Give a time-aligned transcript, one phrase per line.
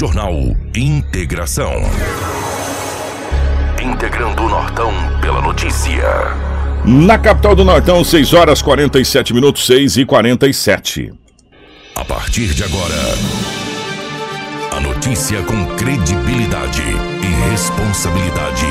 [0.00, 0.32] Jornal
[0.74, 1.74] Integração.
[3.82, 4.90] Integrando o Nortão
[5.20, 6.02] pela notícia.
[6.86, 11.12] Na capital do Nortão, 6 horas 47 minutos, 6 e 47.
[11.94, 12.94] A partir de agora,
[14.74, 18.64] a notícia com credibilidade e responsabilidade.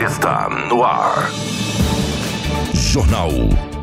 [0.00, 1.30] Está no ar.
[2.72, 3.30] Jornal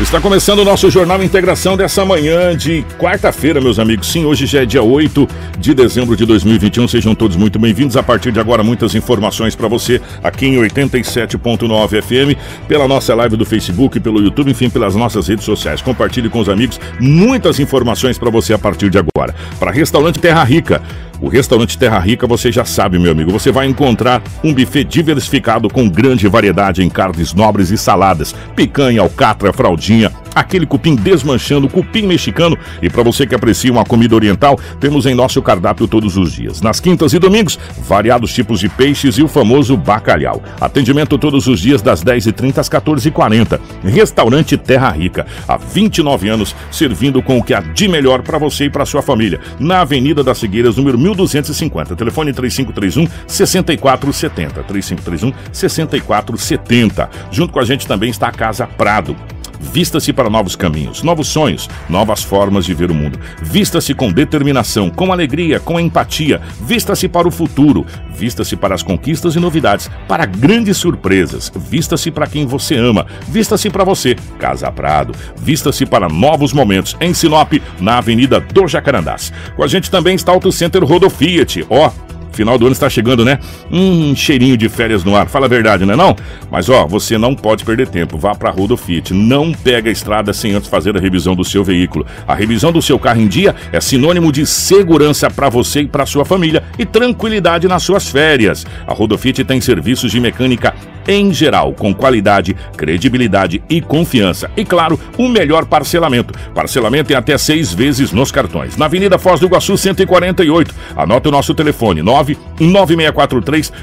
[0.00, 4.10] Está começando o nosso Jornal Integração dessa manhã de quarta-feira, meus amigos.
[4.10, 5.28] Sim, hoje já é dia 8
[5.58, 6.88] de dezembro de 2021.
[6.88, 7.98] Sejam todos muito bem-vindos.
[7.98, 13.36] A partir de agora, muitas informações para você aqui em 87.9 FM, pela nossa live
[13.36, 15.82] do Facebook, pelo YouTube, enfim, pelas nossas redes sociais.
[15.82, 19.34] Compartilhe com os amigos muitas informações para você a partir de agora.
[19.58, 20.82] Para Restaurante Terra Rica.
[21.20, 25.68] O restaurante Terra Rica, você já sabe, meu amigo, você vai encontrar um buffet diversificado
[25.68, 32.06] com grande variedade em carnes nobres e saladas, picanha, alcatra, fraldinha, aquele cupim desmanchando, cupim
[32.06, 32.56] mexicano.
[32.82, 36.60] E para você que aprecia uma comida oriental, temos em nosso cardápio todos os dias.
[36.60, 40.42] Nas quintas e domingos, variados tipos de peixes e o famoso bacalhau.
[40.60, 43.60] Atendimento todos os dias das 10h30 às 14h40.
[43.84, 48.64] Restaurante Terra Rica, há 29 anos, servindo com o que há de melhor para você
[48.64, 49.40] e para sua família.
[49.58, 51.96] Na Avenida das Figueiras, número 1250.
[51.96, 54.62] Telefone 3531 6470.
[54.62, 57.10] 3531 6470.
[57.30, 59.16] Junto com a gente também está a Casa Prado.
[59.60, 63.20] Vista-se para novos caminhos, novos sonhos, novas formas de ver o mundo.
[63.42, 66.40] Vista-se com determinação, com alegria, com empatia.
[66.60, 67.86] Vista-se para o futuro.
[68.10, 71.52] Vista-se para as conquistas e novidades, para grandes surpresas.
[71.54, 73.06] Vista-se para quem você ama.
[73.28, 75.14] Vista-se para você, Casa Prado.
[75.36, 79.32] Vista-se para novos momentos em Sinop, na Avenida do Jacarandás.
[79.56, 81.66] Com a gente também está Auto Center Rodo Fiat.
[81.68, 83.38] Ó, oh, Final do ano está chegando, né?
[83.70, 85.28] Um cheirinho de férias no ar.
[85.28, 86.16] Fala a verdade, não é não?
[86.50, 88.18] Mas ó, você não pode perder tempo.
[88.18, 89.12] Vá para Rodo Fiat.
[89.12, 92.06] Não pega a estrada sem antes fazer a revisão do seu veículo.
[92.26, 96.06] A revisão do seu carro em dia é sinônimo de segurança para você e para
[96.06, 98.66] sua família e tranquilidade nas suas férias.
[98.86, 100.74] A Rodo Fiat tem serviços de mecânica
[101.08, 104.50] em geral, com qualidade, credibilidade e confiança.
[104.56, 106.32] E claro, o melhor parcelamento.
[106.54, 108.76] Parcelamento em até seis vezes nos cartões.
[108.76, 110.74] Na Avenida Foz do Iguaçu, 148.
[110.96, 112.19] Anote o nosso telefone, 99643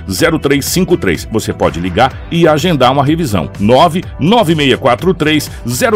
[0.08, 1.28] 0353.
[1.31, 3.50] Você pode ligar e agendar uma revisão.
[3.59, 5.52] 99643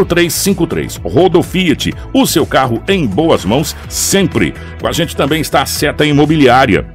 [0.06, 0.96] 0353.
[1.04, 4.54] Rodo Fiat, o seu carro em boas mãos sempre.
[4.80, 6.86] Com a gente também está a Seta Imobiliária.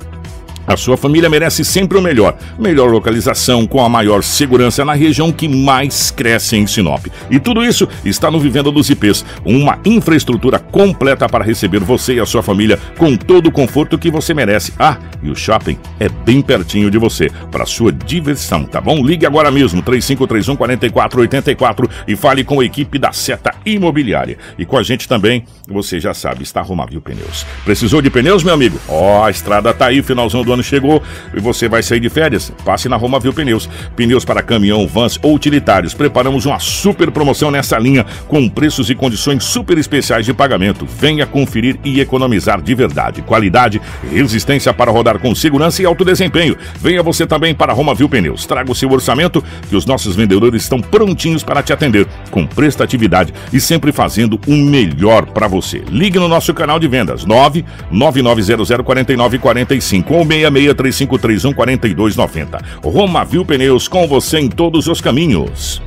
[0.67, 2.37] A sua família merece sempre o melhor.
[2.59, 7.07] Melhor localização, com a maior segurança na região que mais cresce em Sinop.
[7.31, 12.19] E tudo isso está no Vivenda dos IPs, uma infraestrutura completa para receber você e
[12.19, 14.73] a sua família com todo o conforto que você merece.
[14.77, 19.01] Ah, e o shopping é bem pertinho de você, para sua diversão, tá bom?
[19.01, 24.37] Ligue agora mesmo, 3531 4484 e fale com a equipe da Seta Imobiliária.
[24.59, 27.45] E com a gente também, você já sabe, está Romavil Pneus.
[27.63, 28.77] Precisou de pneus, meu amigo?
[28.89, 31.01] Ó, oh, a estrada tá aí, finalzão do ano ano chegou
[31.33, 33.69] e você vai sair de férias, passe na Roma Viu Pneus.
[33.95, 35.93] Pneus para caminhão, vans ou utilitários.
[35.93, 40.85] Preparamos uma super promoção nessa linha com preços e condições super especiais de pagamento.
[40.85, 43.21] Venha conferir e economizar de verdade.
[43.21, 43.81] Qualidade,
[44.11, 46.57] resistência para rodar com segurança e alto desempenho.
[46.79, 48.45] Venha você também para Roma Viu Pneus.
[48.45, 53.33] Traga o seu orçamento que os nossos vendedores estão prontinhos para te atender com prestatividade
[53.53, 55.83] e sempre fazendo o melhor para você.
[55.89, 62.61] Ligue no nosso canal de vendas 99900 4945 ou 6 363531 4290.
[62.83, 65.81] Romavil Pneus com você em todos os caminhos.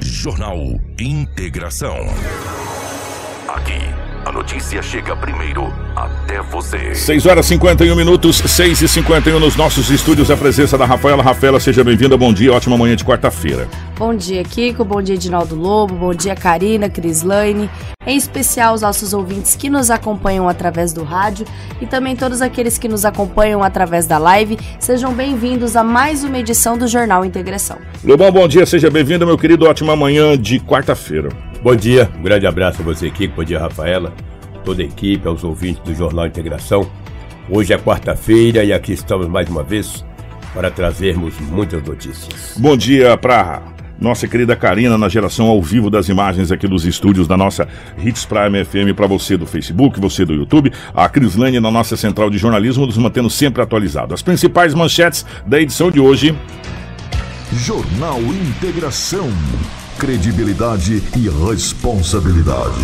[0.00, 0.58] Jornal
[0.98, 1.96] Integração.
[3.48, 3.80] Aqui,
[4.30, 6.94] a notícia chega primeiro até você.
[6.94, 10.30] 6 horas 51 minutos, 6 e 51 nos nossos estúdios.
[10.30, 11.20] A presença da Rafaela.
[11.20, 12.16] Rafaela, seja bem-vinda.
[12.16, 13.66] Bom dia, ótima manhã de quarta-feira.
[13.98, 14.84] Bom dia, Kiko.
[14.84, 15.94] Bom dia, Edinaldo Lobo.
[15.96, 17.68] Bom dia, Karina, Crislaine.
[18.06, 21.44] Em especial os nossos ouvintes que nos acompanham através do rádio
[21.80, 24.56] e também todos aqueles que nos acompanham através da live.
[24.78, 27.78] Sejam bem-vindos a mais uma edição do Jornal Integração.
[28.04, 28.64] Lobão, bom dia.
[28.64, 29.66] Seja bem-vindo, meu querido.
[29.66, 31.49] Ótima manhã de quarta-feira.
[31.62, 32.10] Bom dia.
[32.18, 33.36] Um grande abraço a você, Kiko.
[33.36, 34.14] Bom dia, Rafaela.
[34.64, 36.90] Toda a equipe, aos ouvintes do Jornal Integração.
[37.50, 40.02] Hoje é quarta-feira e aqui estamos mais uma vez
[40.54, 42.54] para trazermos muitas notícias.
[42.56, 43.62] Bom dia para
[44.00, 47.68] nossa querida Karina na geração ao vivo das imagens aqui dos estúdios da nossa
[47.98, 52.30] Hits Prime FM para você do Facebook, você do YouTube, a Crislane na nossa central
[52.30, 54.14] de jornalismo nos mantendo sempre atualizado.
[54.14, 56.34] As principais manchetes da edição de hoje.
[57.52, 59.28] Jornal Integração
[60.00, 62.80] credibilidade e responsabilidade.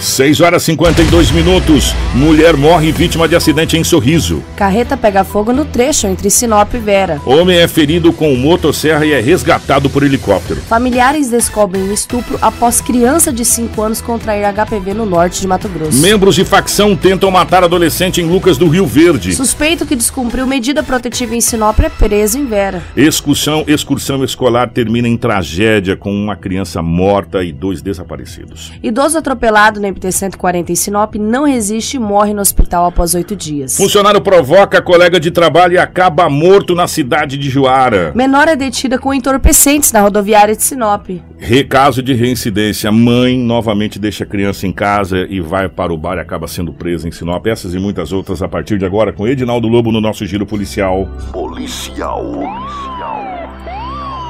[0.00, 1.92] 6 horas e 52 minutos.
[2.14, 4.42] Mulher morre vítima de acidente em Sorriso.
[4.56, 7.20] Carreta pega fogo no trecho entre Sinop e Vera.
[7.24, 10.60] Homem é ferido com motosserra e é resgatado por helicóptero.
[10.62, 15.68] Familiares descobrem um estupro após criança de 5 anos contrair HPV no norte de Mato
[15.68, 16.00] Grosso.
[16.00, 19.34] Membros de facção tentam matar adolescente em Lucas do Rio Verde.
[19.34, 22.82] Suspeito que descumpriu medida protetiva em Sinop é preso em Vera.
[22.96, 28.72] Excursão, excursão escolar termina em tragédia com uma criança criança morta e dois desaparecidos.
[28.82, 33.76] Idoso atropelado na MT-140 em Sinop não resiste e morre no hospital após oito dias.
[33.76, 38.12] Funcionário provoca colega de trabalho e acaba morto na cidade de Juara.
[38.14, 41.10] Menor é detida com entorpecentes na rodoviária de Sinop.
[41.36, 42.90] Recaso de reincidência.
[42.90, 46.72] Mãe novamente deixa a criança em casa e vai para o bar e acaba sendo
[46.72, 47.46] presa em Sinop.
[47.46, 51.06] Essas e muitas outras a partir de agora com Edinaldo Lobo no nosso giro policial.
[51.30, 52.24] Policial.
[52.24, 53.27] Policial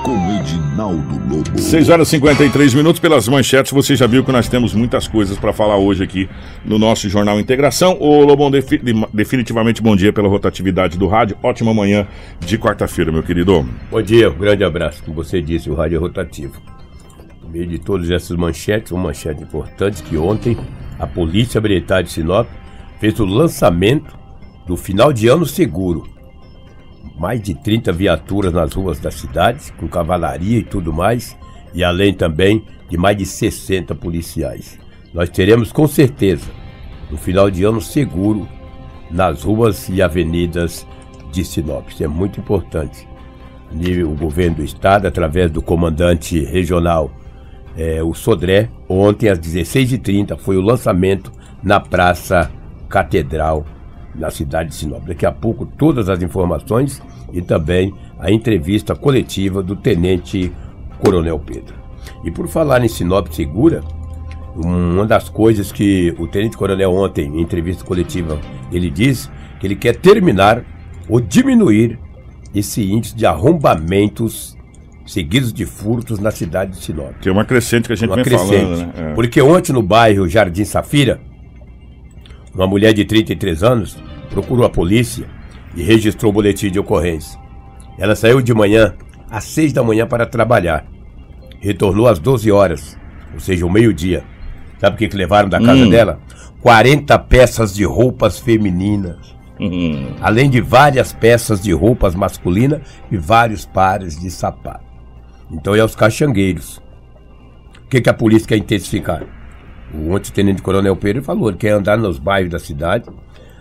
[0.09, 1.59] com Edinaldo Lobo.
[1.59, 3.71] 6 horas e 53 minutos pelas manchetes.
[3.73, 6.27] Você já viu que nós temos muitas coisas para falar hoje aqui
[6.65, 7.95] no nosso Jornal Integração.
[8.01, 8.51] Ô Lobão,
[9.13, 11.37] definitivamente bom dia pela rotatividade do rádio.
[11.43, 12.07] Ótima manhã
[12.41, 13.69] de quarta-feira, meu querido.
[13.91, 15.05] Bom dia, um grande abraço.
[15.05, 16.55] Como você disse, o rádio é rotativo.
[17.43, 20.57] No meio de todas essas manchetes, uma manchete importante que ontem
[20.99, 22.49] a Polícia Militar de Sinop
[22.99, 24.17] fez o lançamento
[24.67, 26.18] do final de ano seguro
[27.19, 31.37] mais de 30 viaturas nas ruas da cidade, com cavalaria e tudo mais,
[31.75, 34.79] e além também de mais de 60 policiais.
[35.13, 36.47] Nós teremos com certeza
[37.11, 38.49] um final de ano seguro
[39.11, 40.87] nas ruas e avenidas
[41.33, 41.89] de Sinop.
[41.89, 43.07] Isso é muito importante.
[43.71, 47.11] O governo do estado, através do comandante regional,
[47.77, 51.31] é, o Sodré, ontem às 16h30 foi o lançamento
[51.63, 52.51] na Praça
[52.89, 53.67] Catedral
[54.19, 55.05] na cidade de Sinop.
[55.07, 57.01] Daqui a pouco todas as informações
[57.33, 60.53] e também a entrevista coletiva do Tenente
[60.99, 61.75] Coronel Pedro.
[62.25, 63.83] E por falar em Sinop Segura,
[64.55, 68.39] uma das coisas que o Tenente Coronel ontem, em entrevista coletiva,
[68.73, 69.31] ele diz
[69.61, 70.65] que ele quer terminar
[71.09, 71.99] ou diminuir
[72.55, 74.57] esse índice de arrombamentos
[75.07, 77.13] seguidos de furtos na cidade de Sinop.
[77.21, 78.51] Que é uma crescente que a gente uma vem crescente.
[78.51, 79.11] falando, né?
[79.13, 79.15] É.
[79.15, 81.21] Porque ontem no bairro Jardim Safira,
[82.55, 83.97] uma mulher de 33 anos
[84.31, 85.27] procurou a polícia
[85.75, 87.39] e registrou o boletim de ocorrência.
[87.99, 88.95] Ela saiu de manhã,
[89.31, 90.87] às 6 da manhã, para trabalhar.
[91.61, 92.97] Retornou às 12 horas,
[93.35, 94.25] ou seja, o meio-dia.
[94.79, 95.91] Sabe o que, que levaram da casa hum.
[95.91, 96.21] dela?
[96.61, 99.37] 40 peças de roupas femininas.
[99.61, 100.15] Hum.
[100.21, 104.85] Além de várias peças de roupas masculinas e vários pares de sapato.
[105.51, 106.81] Então é os caixangueiros.
[107.85, 109.25] O que, que a polícia quer intensificar?
[109.93, 113.09] O ontem-tenente coronel Pedro falou, ele quer andar nos bairros da cidade,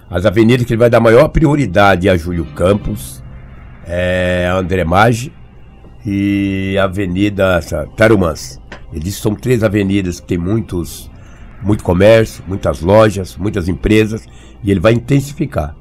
[0.10, 3.24] as avenidas que ele vai dar maior prioridade a Júlio Campos,
[3.86, 5.34] é, André Maggi
[6.06, 7.60] e a Avenida
[7.96, 8.62] Tarumãs.
[8.92, 11.12] Ele disse que são três avenidas que tem muitos,
[11.62, 14.26] muito comércio, muitas lojas, muitas empresas,
[14.64, 15.76] e ele vai intensificar.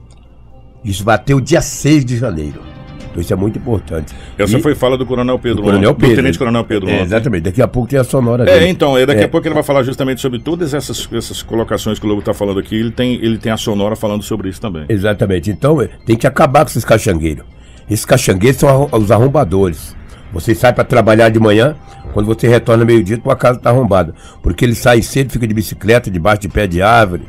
[0.85, 2.76] Isso vai até o dia 6 de janeiro.
[3.17, 4.15] Então isso é muito importante.
[4.37, 5.57] Essa e, foi fala do Coronel Pedro.
[5.57, 6.11] Do Coronel Pedro.
[6.11, 6.91] Do Tenente Coronel Pedro.
[6.91, 7.45] É, exatamente.
[7.45, 8.67] Daqui a pouco tem a sonora é, dele.
[8.67, 9.25] É, então, daqui é.
[9.25, 12.35] a pouco ele vai falar justamente sobre todas essas, essas colocações que o Lobo está
[12.35, 12.77] falando aqui.
[12.77, 14.85] Ele tem, ele tem a sonora falando sobre isso também.
[14.89, 15.51] Exatamente.
[15.51, 17.45] Então, tem que acabar com esses caixangueiros.
[17.89, 19.97] Esses caixangueiros são os arrombadores.
[20.33, 21.75] Você sai para trabalhar de manhã,
[22.13, 24.15] quando você retorna meio-dia, tua casa está arrombada.
[24.43, 27.23] Porque ele sai cedo, fica de bicicleta, debaixo de pé de árvore.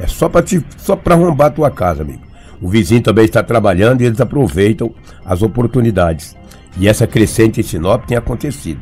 [0.00, 0.44] É só para
[0.78, 2.27] só para arrombar a tua casa, amigo.
[2.60, 4.92] O vizinho também está trabalhando e eles aproveitam
[5.24, 6.36] as oportunidades.
[6.78, 8.80] E essa crescente em Sinop tem acontecido.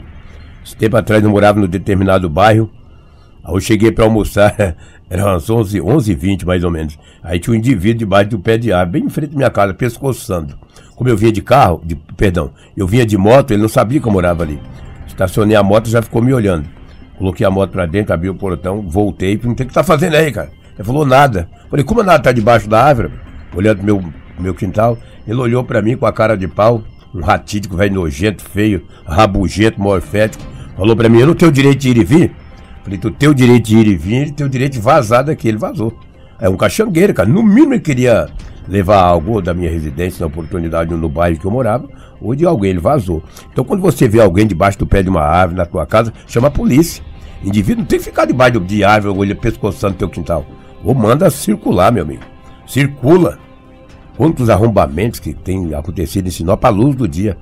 [0.65, 2.71] Esse tempo atrás eu morava no determinado bairro.
[3.45, 4.77] Aí eu cheguei para almoçar,
[5.09, 6.99] eram umas 11, 11 20 mais ou menos.
[7.23, 9.73] Aí tinha um indivíduo debaixo do pé de árvore, bem em frente à minha casa,
[9.73, 10.59] pescoçando.
[10.95, 14.09] Como eu vinha de carro, de, perdão, eu vinha de moto, ele não sabia que
[14.09, 14.59] eu morava ali.
[15.07, 16.67] Estacionei a moto já ficou me olhando.
[17.17, 20.33] Coloquei a moto para dentro, abri o portão, voltei, perguntei o que tá fazendo aí,
[20.33, 20.51] cara.
[20.75, 21.49] Ele falou nada.
[21.71, 23.13] Falei, como nada tá debaixo da árvore?
[23.57, 24.03] Olhando meu,
[24.39, 24.99] meu quintal.
[25.27, 26.83] Ele olhou para mim com a cara de pau,
[27.15, 30.45] um ratídico, velho nojento, feio, rabugento, morfético.
[30.77, 32.33] Falou para mim: Eu não tenho direito de ir e vir.
[32.85, 35.49] Falei: Tu tem o direito de ir e vir, tem o direito de vazar daqui.
[35.49, 35.99] Ele vazou.
[36.39, 37.29] É um caixangueiro, cara.
[37.29, 38.29] No mínimo ele queria
[38.69, 41.89] levar algo da minha residência, na oportunidade no bairro que eu morava,
[42.21, 43.23] ou de alguém, ele vazou.
[43.53, 46.49] Então quando você vê alguém debaixo do pé de uma árvore na tua casa, chama
[46.49, 47.03] a polícia.
[47.45, 50.45] Indivíduo não tem que ficar debaixo de árvore ou ele pescoçando teu quintal.
[50.85, 52.23] Ou manda circular, meu amigo.
[52.67, 53.39] Circula.
[54.17, 57.37] Quantos arrombamentos que tem acontecido em Sinop à luz do dia.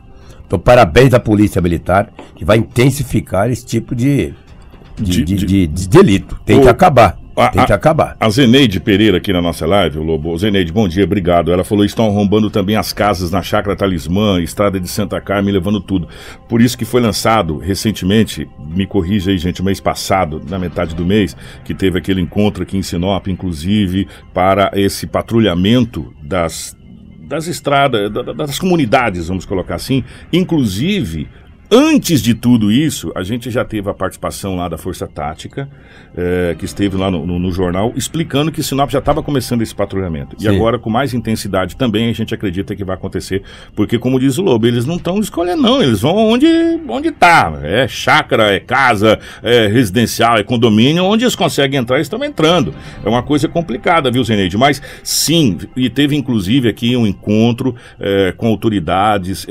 [0.47, 4.35] Então, parabéns à Polícia Militar, que vai intensificar esse tipo de,
[4.97, 6.39] de, de, de, de delito.
[6.45, 7.17] Tem O- que acabar.
[7.37, 8.17] A- Tem que acabar.
[8.21, 10.37] A Zeneide Pereira aqui na nossa live, o Lobo.
[10.39, 11.51] Zeneide, bom dia, obrigado.
[11.53, 15.81] Ela falou: estão arrombando também as casas na Chácara Talismã, Estrada de Santa Carmen, levando
[15.81, 16.07] tudo.
[16.49, 21.05] Por isso que foi lançado recentemente, me corrija aí, gente, mês passado, na metade do
[21.05, 26.77] mês, que teve aquele encontro aqui em Sinop, inclusive, para esse patrulhamento das,
[27.29, 31.27] das estradas, da- da- das comunidades, vamos colocar assim, inclusive.
[31.71, 35.69] Antes de tudo isso, a gente já teve a participação lá da Força Tática,
[36.17, 39.75] eh, que esteve lá no, no- no jornal, explicando que Sinop já estava começando esse
[39.75, 40.37] patrulhamento.
[40.39, 40.49] E Sim.
[40.55, 43.43] agora, com mais intensidade também, a gente acredita que vai acontecer,
[43.75, 46.47] porque, como diz o Lobo, eles não estão escolhendo, não, eles vão onde,
[46.87, 47.59] onde tá.
[47.63, 52.75] É chácara, é casa, é residencial, é condomínio, onde eles conseguem entrar, eles estão entrando.
[53.05, 54.57] É uma coisa complicada, viu, Zeneide?
[54.59, 59.47] Mas sim, e teve inclusive aqui um encontro eh, com autoridades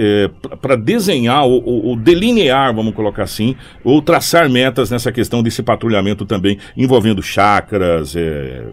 [0.62, 6.57] para desenhar ou delinear, vamos colocar assim, ou traçar metas nessa questão desse patrulhamento também
[6.75, 8.15] envolvendo chácaras.
[8.15, 8.63] eh,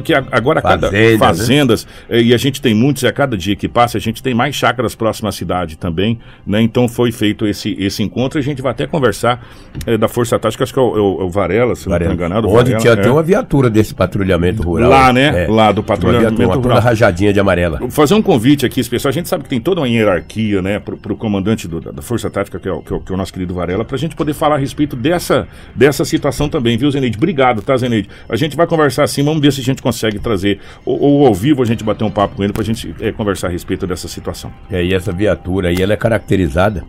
[0.00, 1.18] porque a- agora cada Fazendas, né?
[1.18, 4.22] fazendas, eh, e a gente tem muitos, e a cada dia que passa, a gente
[4.22, 6.60] tem mais chácaras próximas à cidade também, né?
[6.60, 9.44] Então foi feito esse, esse encontro, e a gente vai até conversar
[9.86, 11.96] eh, da Força Tática, acho que é o, é o- é o Varela, se não
[11.96, 12.46] estou enganado.
[12.46, 12.94] o Onde Varela, tinha é.
[13.00, 14.90] até uma viatura desse patrulhamento rural.
[14.90, 15.46] Lá, né?
[15.48, 16.80] Lá do Uma patrulhamento viatura, uma toda rural.
[16.82, 17.78] rajadinha de amarela.
[17.78, 19.08] Vou fazer um convite aqui especial.
[19.10, 22.28] A gente sabe que tem toda uma hierarquia, né, pro, pro comandante do- da, Força
[22.30, 24.14] Tática, que é, o, que, é o, que é o nosso querido Varela, pra gente
[24.14, 27.16] poder falar a respeito dessa, dessa situação também, viu, Zeneide?
[27.16, 28.08] Obrigado, tá, Zeneide?
[28.28, 31.34] A gente vai conversar assim, vamos ver se a gente consegue trazer, ou, ou ao
[31.34, 34.08] vivo a gente bater um papo com ele pra gente eh, conversar a respeito dessa
[34.08, 34.50] situação.
[34.70, 36.84] É, e essa viatura aí, ela é caracterizada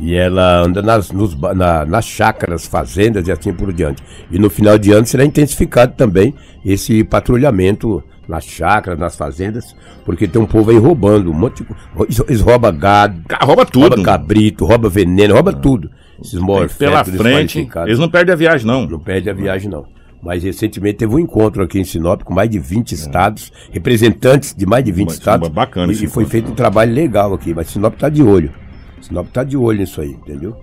[0.00, 4.02] e ela anda nas, nos na- nas chácaras, fazendas e assim por diante.
[4.30, 10.26] E no final de ano será intensificado também esse patrulhamento nas chácaras, nas fazendas, porque
[10.28, 11.68] tem um povo aí roubando um monte de
[12.28, 13.88] Eles, roubam gado, Rouba tudo.
[13.88, 15.90] rouba cabrito, rouba veneno, rouba tudo.
[16.22, 18.86] Esses Pela morféticos frente, eles não perdem a viagem, não.
[18.86, 19.84] Não perde a viagem, não.
[20.22, 24.66] Mas recentemente teve um encontro aqui em Sinop com mais de 20 estados, representantes de
[24.66, 25.48] mais de 20 Mas, estados.
[25.48, 28.52] bacana e, e foi feito um trabalho legal aqui, mas Sinop está de olho.
[29.00, 30.56] Sinop está de olho nisso aí, entendeu?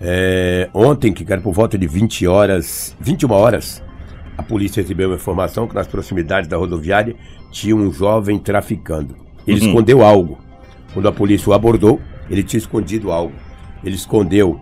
[0.00, 3.82] É, ontem, que era por volta de 20 horas, 21 horas,
[4.38, 7.16] a polícia recebeu uma informação que nas proximidades da rodoviária
[7.50, 9.16] tinha um jovem traficando.
[9.46, 9.66] Ele Uhum.
[9.68, 10.38] escondeu algo.
[10.92, 12.00] Quando a polícia o abordou,
[12.30, 13.32] ele tinha escondido algo.
[13.82, 14.60] Ele escondeu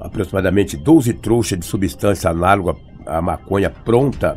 [0.00, 2.74] aproximadamente 12 trouxas de substância análoga
[3.10, 4.36] à maconha pronta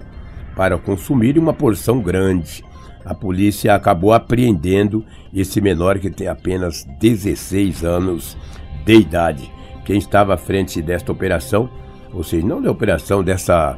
[0.55, 2.63] para consumir e uma porção grande.
[3.05, 8.37] A polícia acabou apreendendo esse menor que tem apenas 16 anos
[8.85, 9.51] de idade.
[9.85, 11.69] Quem estava à frente desta operação,
[12.13, 13.77] ou seja, não da operação dessa,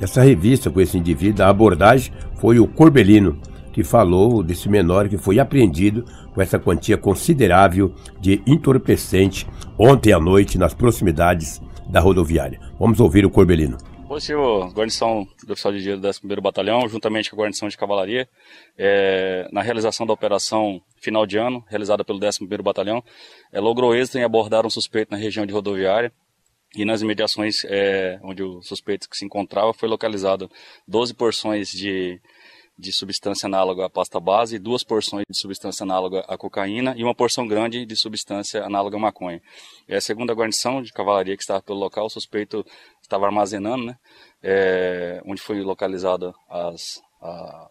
[0.00, 3.38] dessa revista com esse indivíduo, a abordagem foi o Corbelino,
[3.72, 9.46] que falou desse menor que foi apreendido com essa quantia considerável de entorpecente
[9.78, 12.60] ontem à noite nas proximidades da rodoviária.
[12.78, 13.76] Vamos ouvir o Corbelino.
[14.14, 18.28] Positivo, guarnição do oficial de dia do 11º Batalhão, juntamente com a guarnição de cavalaria,
[18.78, 23.02] é, na realização da operação final de ano, realizada pelo 11º Batalhão,
[23.52, 26.12] é, logrou êxito em abordar um suspeito na região de rodoviária
[26.76, 30.48] e nas imediações é, onde o suspeito se encontrava foi localizado
[30.86, 32.20] 12 porções de,
[32.76, 37.14] de substância análoga à pasta base, duas porções de substância análoga à cocaína e uma
[37.14, 39.40] porção grande de substância análoga à maconha.
[39.86, 42.64] É, segundo a guarnição de cavalaria que estava pelo local, o suspeito
[43.00, 43.96] estava armazenando, né,
[44.42, 47.68] é, onde foi localizado as, a-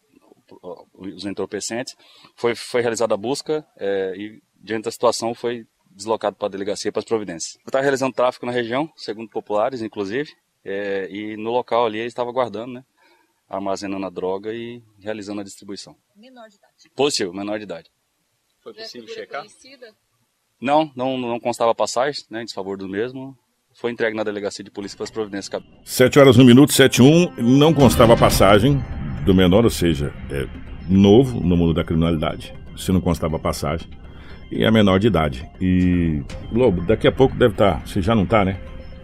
[0.94, 1.96] os entorpecentes.
[2.36, 6.92] Foi, foi realizada a busca é, e, diante da situação, foi deslocado para a delegacia
[6.92, 7.58] para as providências.
[7.66, 10.32] Estava realizando tráfico na região, segundo populares, inclusive,
[10.66, 12.84] é, e no local ali ele estava guardando, né,
[13.56, 15.96] armazenando a droga e realizando a distribuição.
[16.16, 16.74] Menor de idade.
[16.96, 17.90] Positivo, menor de idade.
[18.62, 19.42] Foi possível checar?
[19.42, 19.88] Conhecida?
[20.60, 23.38] Não, não, não constava passagem, né, em desfavor do mesmo.
[23.76, 25.82] Foi entregue na delegacia de polícia para as providências cabíveis.
[25.84, 27.42] 7 horas, 1 minuto, 7 e 1.
[27.42, 28.80] Não constava a passagem
[29.26, 30.48] do menor, ou seja, é
[30.88, 32.54] novo no mundo da criminalidade.
[32.78, 33.90] Se não constava a passagem.
[34.52, 35.50] E é menor de idade.
[35.60, 38.60] E, Lobo, daqui a pouco deve estar, se já não está, né?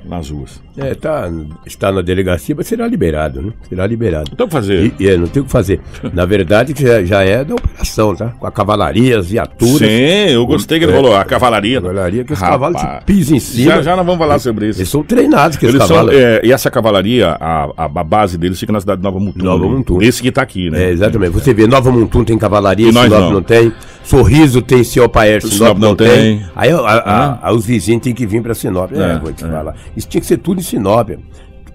[0.05, 0.61] Nas ruas.
[0.81, 1.29] É, tá,
[1.65, 3.51] está na delegacia, mas será liberado, né?
[3.67, 4.29] Será liberado.
[4.33, 4.93] Então fazer.
[4.99, 5.79] E, é, não tem o que fazer.
[6.13, 8.27] Na verdade, que já, já é da operação, tá?
[8.39, 9.77] Com a cavalaria, as viaturas.
[9.77, 10.95] Sim, eu gostei que ele É.
[10.95, 11.15] falou.
[11.15, 11.79] A cavalaria.
[11.79, 13.71] A cavalaria que os Rapaz, cavalos pisam em cima.
[13.75, 14.79] Já já nós vamos falar sobre isso.
[14.79, 16.15] Eles são treinados, que Eles os são, cavalos.
[16.19, 19.43] é, e essa cavalaria, a, a, a base deles fica na cidade de Nova Mutum.
[19.43, 19.71] Nova né?
[19.71, 20.01] Mutum.
[20.01, 20.85] Esse que tá aqui, né?
[20.85, 21.31] É, exatamente.
[21.31, 23.31] Você vê, Nova Montum tem cavalaria, E nós Sinop não.
[23.33, 23.41] não.
[23.43, 23.71] tem.
[24.03, 26.07] Sorriso tem Ciel Paer, Sinop Sinop não não tem.
[26.09, 26.45] tem.
[26.55, 28.91] Aí a- a- os vizinhos têm que vir pra Sinop.
[28.91, 29.47] É, É, vou te é.
[29.47, 29.75] falar.
[29.95, 31.09] Isso tinha que ser tudo em Sinop.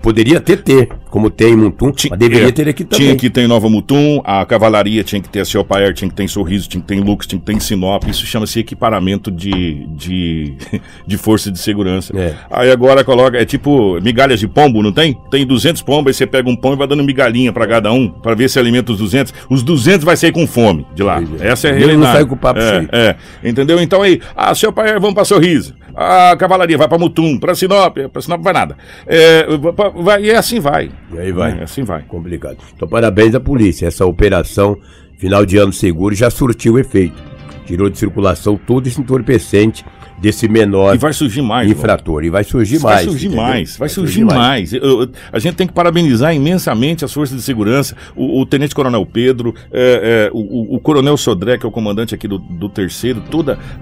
[0.04, 3.06] Poderia ter ter, como tem em Mutum, mas deveria ter aqui também.
[3.06, 6.14] Tinha que ter em Nova Mutum, a cavalaria tinha que ter a Celpaer, tinha que
[6.14, 8.04] ter em Sorriso, tinha que ter em Lux, tinha que ter em Sinop.
[8.06, 10.54] Isso chama-se equiparamento de, de,
[11.06, 12.12] de força de segurança.
[12.16, 12.34] É.
[12.50, 15.16] Aí agora coloca, é tipo migalhas de pombo, não tem?
[15.30, 18.08] Tem 200 pombos, aí você pega um pombo e vai dando migalhinha pra cada um,
[18.10, 19.32] pra ver se alimenta os 200.
[19.48, 21.22] Os 200 vai sair com fome de lá.
[21.40, 21.48] É.
[21.48, 22.16] Essa é a Ele não realidade.
[22.18, 23.16] sai com o papo é, é,
[23.48, 23.80] entendeu?
[23.80, 25.74] Então aí, a Celpaer vamos pra Sorriso.
[25.96, 28.76] A cavalaria vai pra Mutum, pra Sinop, pra Sinop não vai nada.
[29.06, 30.90] É, vai- vai- e assim vai.
[31.12, 31.58] E aí vai.
[31.58, 32.02] É, assim vai.
[32.02, 32.58] Complicado.
[32.74, 33.86] Então, parabéns à polícia.
[33.86, 34.76] Essa operação
[35.18, 37.22] final de ano seguro já surtiu efeito.
[37.66, 39.84] Tirou de circulação todo esse entorpecente
[40.18, 41.68] desse menor E vai surgir mais.
[41.70, 42.22] Infrator.
[42.24, 43.04] E vai surgir Vai mais.
[43.06, 43.44] surgir entendeu?
[43.44, 44.72] mais, vai surgir mais.
[44.72, 48.74] Eu- eu- a gente tem que parabenizar imensamente as forças de segurança, o, o Tenente
[48.74, 52.68] Coronel Pedro, é, é, o, o- Coronel Sodré, que é o comandante aqui do, do
[52.68, 53.22] terceiro,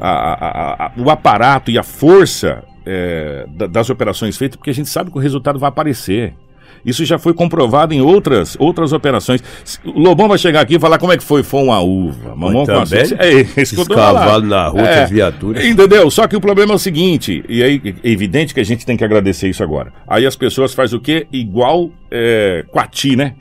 [0.01, 5.11] a- o aparato e a força é, da- das operações feitas, porque a gente sabe
[5.11, 6.35] que o resultado vai aparecer.
[6.85, 9.41] Isso já foi comprovado em outras, outras operações.
[9.85, 11.45] O Lobão vai chegar aqui e falar como é que foi.
[11.45, 12.35] Foi uma uva.
[12.35, 12.99] Mamão com açúcar.
[12.99, 13.15] É, isso
[13.55, 14.15] que eu Esses tô falando.
[14.19, 15.07] cavalos na rua, É.
[15.07, 15.65] viaturas.
[15.65, 16.11] Entendeu?
[16.11, 18.97] Só que o problema é o seguinte, e aí é evidente que a gente tem
[18.97, 19.93] que agradecer isso agora.
[20.09, 21.29] Aí as pessoas fazem o quê?
[21.33, 23.35] Igual é, Coati, né?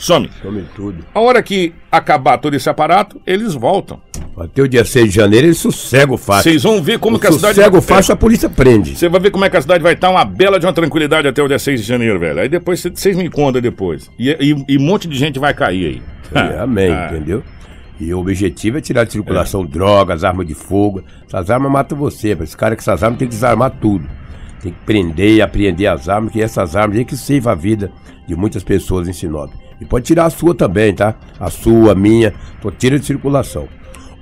[0.00, 0.30] Some.
[0.42, 1.04] Some tudo.
[1.14, 4.00] A hora que acabar todo esse aparato, eles voltam.
[4.36, 6.44] Até o dia 6 de janeiro ele sossega o faixa.
[6.44, 7.56] Vocês vão ver como o que a cidade...
[7.56, 8.96] sossega o faixa, a polícia prende.
[8.96, 11.28] Você vai ver como é que a cidade vai estar uma bela de uma tranquilidade
[11.28, 12.40] até o dia 6 de janeiro, velho.
[12.40, 14.10] Aí depois cê- vocês me contam depois.
[14.18, 16.02] E, e- e um monte de gente vai cair aí.
[16.54, 17.10] É, amém, Ah.
[17.12, 17.42] entendeu?
[18.00, 21.04] E o objetivo é tirar de circulação drogas, armas de fogo.
[21.28, 22.30] Essas armas matam você.
[22.40, 24.08] Esse cara com essas armas tem que desarmar tudo.
[24.62, 27.92] Tem que prender e apreender as armas, que essas armas é que seiva a vida
[28.26, 29.50] de muitas pessoas em Sinop.
[29.80, 31.14] E pode tirar a sua também, tá?
[31.38, 32.34] A sua, a minha.
[32.58, 33.68] Então tira de circulação.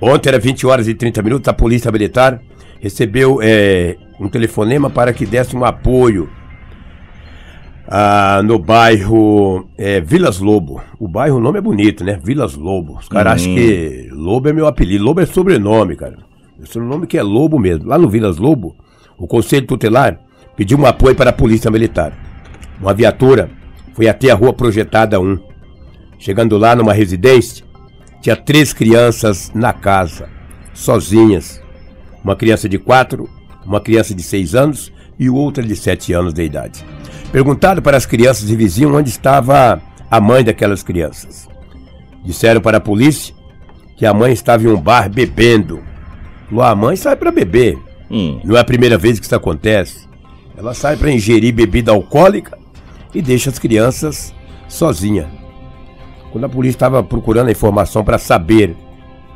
[0.01, 2.41] Ontem era 20 horas e 30 minutos, a Polícia Militar
[2.79, 6.29] recebeu é, um telefonema para que desse um apoio
[7.85, 10.81] ah, no bairro é, Vilas Lobo.
[10.99, 12.19] O bairro, o nome é bonito, né?
[12.23, 12.97] Vilas Lobo.
[12.99, 15.03] Os caras acham que Lobo é meu apelido.
[15.03, 16.17] Lobo é sobrenome, cara.
[16.57, 17.87] Meu sobrenome que é Lobo mesmo.
[17.87, 18.75] Lá no Vilas Lobo,
[19.17, 20.19] o Conselho Tutelar
[20.55, 22.13] pediu um apoio para a Polícia Militar.
[22.79, 23.49] Uma viatura
[23.95, 25.48] foi até a rua Projetada 1.
[26.19, 27.65] Chegando lá numa residência,
[28.21, 30.27] tinha três crianças na casa,
[30.73, 31.61] sozinhas.
[32.21, 33.29] Uma criança de quatro,
[33.65, 36.85] uma criança de seis anos e outra de sete anos de idade.
[37.31, 41.47] Perguntado para as crianças e vizinhos onde estava a mãe daquelas crianças.
[42.25, 43.33] Disseram para a polícia
[43.95, 45.81] que a mãe estava em um bar bebendo.
[46.49, 47.77] Falou, a mãe sai para beber.
[48.11, 48.41] Hum.
[48.43, 50.07] Não é a primeira vez que isso acontece.
[50.57, 52.57] Ela sai para ingerir bebida alcoólica
[53.13, 54.33] e deixa as crianças
[54.67, 55.38] sozinha.
[56.31, 58.75] Quando a polícia estava procurando a informação para saber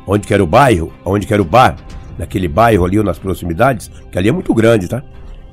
[0.06, 1.76] onde que era o bairro, onde que era o bar,
[2.18, 5.02] naquele bairro ali ou nas proximidades, que ali é muito grande, tá?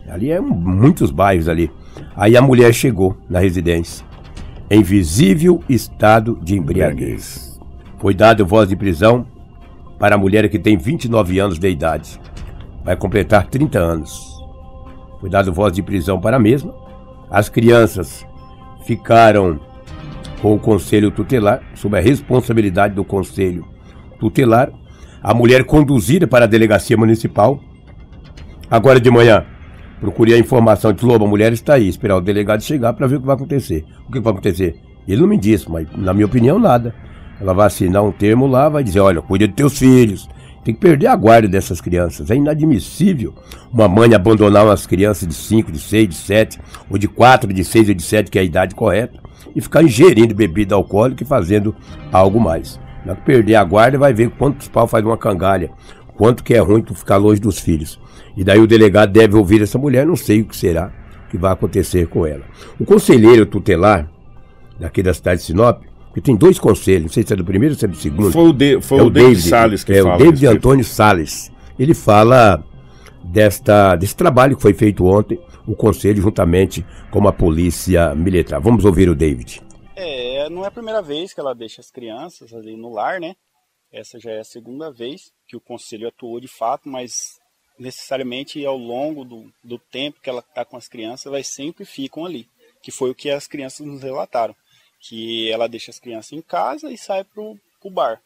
[0.10, 1.72] Ali é um- muitos bairros ali.
[2.16, 4.06] Aí a mulher chegou na residência,
[4.70, 7.60] em visível estado de embriaguez.
[7.98, 9.26] Foi dado voz de prisão
[9.98, 12.20] para a mulher que tem 29 anos de idade.
[12.84, 14.32] Vai completar 30 anos.
[15.20, 16.74] Foi dado voz de prisão para a mesma.
[17.30, 18.26] As crianças
[18.86, 19.60] ficaram
[20.42, 23.66] com o conselho tutelar, sob a responsabilidade do conselho
[24.20, 24.72] tutelar.
[25.22, 27.60] A mulher conduzida para a delegacia municipal.
[28.70, 29.46] Agora de manhã,
[30.00, 33.18] procurei a informação de Lobo, a mulher está aí, esperar o delegado chegar para ver
[33.18, 33.86] o que vai acontecer.
[34.08, 34.76] O que vai acontecer?
[35.08, 36.96] Ele não me disse, mas na minha opinião, nada.
[37.40, 40.28] Ela vai assinar um termo lá, vai dizer, olha, cuida de teus filhos.
[40.64, 42.30] Tem que perder a guarda dessas crianças.
[42.30, 43.34] É inadmissível
[43.74, 47.64] uma mãe abandonar umas crianças de 5, de 6, de 7, ou de 4, de
[47.64, 49.20] 6 ou de 7, que é a idade correta,
[49.56, 51.76] e ficar ingerindo bebida alcoólica e fazendo
[52.12, 52.80] algo mais.
[53.06, 55.72] Na que perder a guarda, vai ver quantos pau faz uma cangalha,
[56.16, 58.00] quanto que é ruim tu ficar longe dos filhos.
[58.38, 60.92] E daí o delegado deve ouvir essa mulher, não sei o que será
[61.30, 62.44] que vai acontecer com ela.
[62.80, 64.08] O conselheiro tutelar
[64.80, 65.82] daqui da cidade de Sinop,
[66.14, 68.32] que tem dois conselhos, não sei se é do primeiro ou se é do segundo.
[68.32, 70.16] Foi o, de, foi É o David, Salles que é fala.
[70.16, 70.58] o David respeito.
[70.58, 71.52] Antônio Salles.
[71.80, 72.62] Ele fala
[73.24, 78.60] desta, desse trabalho que foi feito ontem, o conselho juntamente com a polícia militar.
[78.60, 79.62] Vamos ouvir o David.
[79.96, 83.36] É, não é a primeira vez que ela deixa as crianças ali no lar, né?
[83.92, 87.40] Essa já é a segunda vez que o conselho atuou de fato, mas
[87.78, 92.26] necessariamente ao longo do, do tempo que ela está com as crianças, elas sempre ficam
[92.26, 92.48] ali.
[92.82, 94.56] Que foi o que as crianças nos relataram.
[95.00, 98.22] Que ela deixa as crianças em casa e sai pro, pro bar.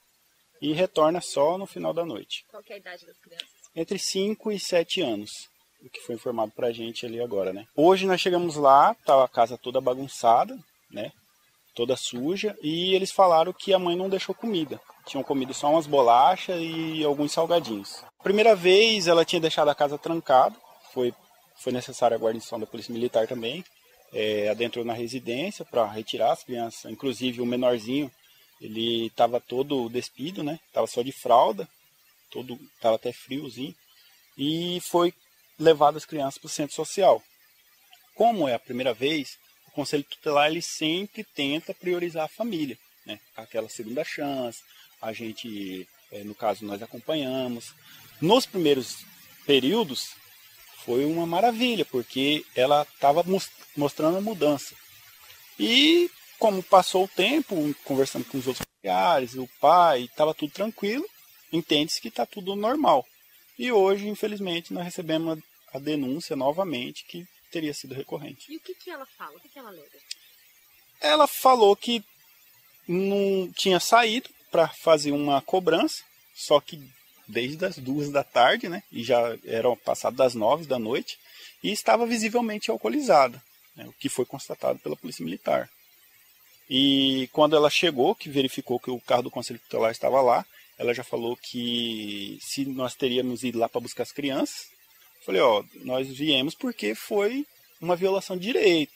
[0.61, 2.45] E retorna só no final da noite.
[2.49, 3.49] Qual que é a idade das crianças?
[3.75, 5.49] Entre 5 e 7 anos.
[5.85, 7.67] O que foi informado pra gente ali agora, né?
[7.75, 10.57] Hoje nós chegamos lá, tava a casa toda bagunçada,
[10.89, 11.11] né?
[11.75, 12.57] Toda suja.
[12.63, 14.81] E eles falaram que a mãe não deixou comida.
[15.05, 18.03] Tinham comido só umas bolachas e alguns salgadinhos.
[18.23, 20.55] Primeira vez ela tinha deixado a casa trancada.
[20.91, 21.13] Foi,
[21.57, 23.63] foi necessária a guarnição da polícia militar também.
[24.15, 28.09] é, adentrou na residência para retirar as crianças, inclusive o menorzinho,
[28.61, 30.57] ele estava todo despido, né?
[30.71, 31.67] Tava só de fralda,
[32.31, 33.75] todo, tava até friozinho,
[34.37, 35.13] e foi
[35.59, 37.21] levado as crianças para o centro social.
[38.15, 39.37] Como é a primeira vez,
[39.67, 43.19] o conselho tutelar ele sempre tenta priorizar a família, né?
[43.35, 44.61] Aquela segunda chance,
[45.01, 47.73] a gente, é, no caso, nós acompanhamos.
[48.21, 49.05] Nos primeiros
[49.45, 50.15] períodos,
[50.85, 53.23] foi uma maravilha, porque ela estava
[53.75, 54.75] mostrando a mudança.
[55.59, 61.05] E como passou o tempo, conversando com os outros familiares, o pai, estava tudo tranquilo,
[61.51, 63.05] entende-se que está tudo normal.
[63.57, 65.39] E hoje, infelizmente, nós recebemos
[65.73, 68.51] a, denúncia novamente que teria sido recorrente.
[68.51, 69.37] E o que, que ela fala?
[69.37, 69.99] O que, que ela alega?
[70.99, 72.03] Ela falou que
[72.87, 76.03] não tinha saído para fazer uma cobrança,
[76.35, 76.81] só que
[77.27, 78.83] desde as duas da tarde, né?
[78.91, 81.17] E já eram passado das nove da noite
[81.63, 83.41] e estava visivelmente alcoolizada,
[83.75, 85.69] né, o que foi constatado pela polícia militar.
[86.69, 90.45] E quando ela chegou, que verificou que o carro do conselho tutelar estava lá,
[90.77, 94.67] ela já falou que se nós teríamos ido lá para buscar as crianças,
[95.25, 97.45] falei, ó, nós viemos porque foi
[97.81, 98.93] uma violação de direito.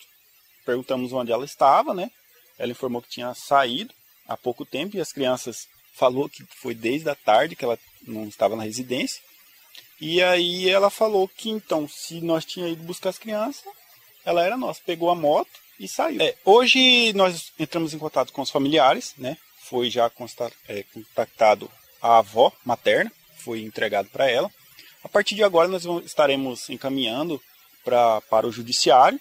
[0.65, 2.09] Perguntamos onde ela estava, né?
[2.57, 3.93] Ela informou que tinha saído
[4.27, 8.27] há pouco tempo e as crianças falou que foi desde a tarde que ela não
[8.27, 9.21] estava na residência.
[9.99, 13.63] E aí ela falou que então, se nós tínhamos ido buscar as crianças,
[14.23, 14.81] ela era nossa.
[14.85, 16.21] Pegou a moto e saiu.
[16.21, 19.37] É, hoje nós entramos em contato com os familiares, né?
[19.69, 20.11] Foi já
[20.67, 21.69] é, contactado
[22.01, 24.49] a avó materna, foi entregado para ela.
[25.03, 27.41] A partir de agora nós estaremos encaminhando
[27.83, 29.19] pra, para o judiciário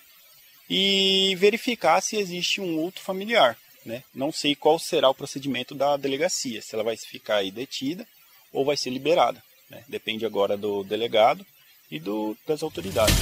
[0.68, 3.56] e verificar se existe um outro familiar.
[3.84, 4.02] Né?
[4.14, 8.06] Não sei qual será o procedimento da delegacia, se ela vai ficar aí detida
[8.52, 9.42] ou vai ser liberada.
[9.70, 9.82] Né?
[9.88, 11.44] Depende agora do delegado
[11.90, 13.14] e do, das autoridades.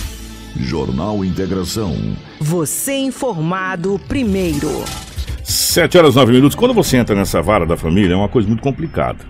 [0.57, 1.95] Jornal Integração.
[2.41, 4.71] Você informado primeiro.
[5.49, 6.57] Sete horas nove minutos.
[6.57, 9.25] Quando você entra nessa vara da família, é uma coisa muito complicada.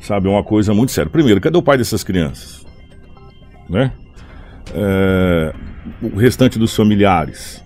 [0.00, 1.10] Sabe, é uma coisa muito séria.
[1.10, 2.64] Primeiro, cadê o pai dessas crianças?
[3.68, 3.92] Né?
[4.72, 5.52] É,
[6.00, 7.62] o restante dos familiares.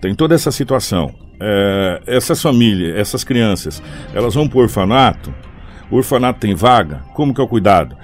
[0.00, 1.14] Tem toda essa situação.
[1.38, 3.80] É, essas famílias, essas crianças,
[4.12, 5.32] elas vão para o orfanato
[5.92, 7.02] o orfanato tem vaga?
[7.12, 7.94] Como que é o cuidado?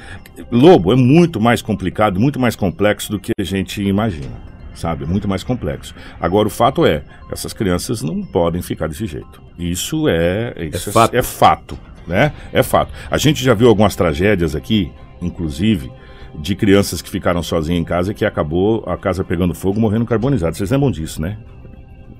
[0.52, 4.30] Lobo é muito mais complicado, muito mais complexo do que a gente imagina,
[4.78, 5.04] sabe?
[5.04, 5.94] Muito mais complexo.
[6.20, 9.42] Agora, o fato é, essas crianças não podem ficar desse jeito.
[9.58, 11.14] Isso é, isso é, fato.
[11.14, 12.32] é, é fato, né?
[12.52, 12.92] É fato.
[13.10, 15.90] A gente já viu algumas tragédias aqui, inclusive,
[16.38, 20.06] de crianças que ficaram sozinhas em casa e que acabou a casa pegando fogo, morrendo
[20.06, 20.56] carbonizado.
[20.56, 21.38] Vocês lembram disso, né?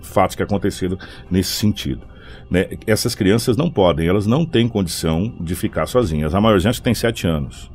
[0.02, 0.98] Fatos que aconteceram
[1.30, 2.02] nesse sentido.
[2.50, 2.66] Né?
[2.86, 6.34] Essas crianças não podem, elas não têm condição de ficar sozinhas.
[6.34, 7.70] A acho que tem sete anos.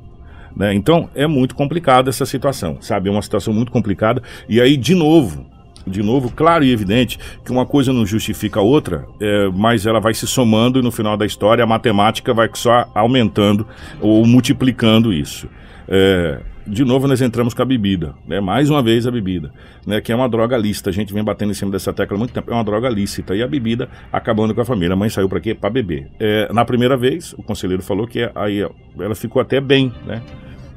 [0.56, 0.74] Né?
[0.74, 3.10] Então é muito complicada essa situação, sabe?
[3.10, 4.22] É uma situação muito complicada.
[4.48, 5.46] E aí, de novo,
[5.86, 10.00] de novo, claro e evidente que uma coisa não justifica a outra, é, mas ela
[10.00, 13.68] vai se somando e no final da história a matemática vai só aumentando
[14.00, 15.48] ou multiplicando isso.
[15.88, 18.39] É, de novo nós entramos com a bebida, né?
[18.39, 19.52] Mais uma vez a bebida,
[19.86, 19.99] né?
[20.02, 20.89] Que é uma droga lícita.
[20.89, 22.52] A gente vem batendo em cima dessa tecla há muito tempo.
[22.52, 23.36] É uma droga lícita.
[23.36, 24.93] E a bebida acabando com a família.
[24.93, 25.54] A mãe saiu para quê?
[25.54, 26.08] Para beber.
[26.19, 28.65] É, na primeira vez, o conselheiro falou que aí
[28.99, 30.21] ela ficou até bem, né?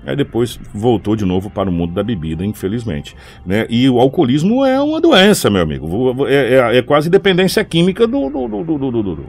[0.07, 3.17] Aí depois voltou de novo para o mundo da bebida, infelizmente.
[3.45, 3.67] Né?
[3.69, 6.27] E o alcoolismo é uma doença, meu amigo.
[6.29, 9.27] É, é, é quase dependência química do, do, do, do,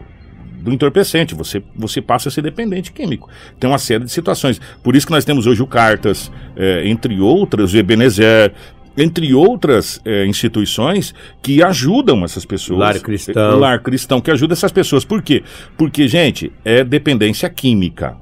[0.68, 3.30] do entorpecente, você, você passa a ser dependente químico.
[3.60, 4.60] Tem uma série de situações.
[4.84, 8.52] Por isso que nós temos hoje o Cartas, é, entre outras, o Ebenezer,
[8.98, 12.80] entre outras é, instituições que ajudam essas pessoas.
[12.80, 13.60] Lar Cristão.
[13.60, 15.06] Lar Cristão, que ajuda essas pessoas.
[15.06, 15.44] Por quê?
[15.78, 18.18] Porque, gente, é dependência química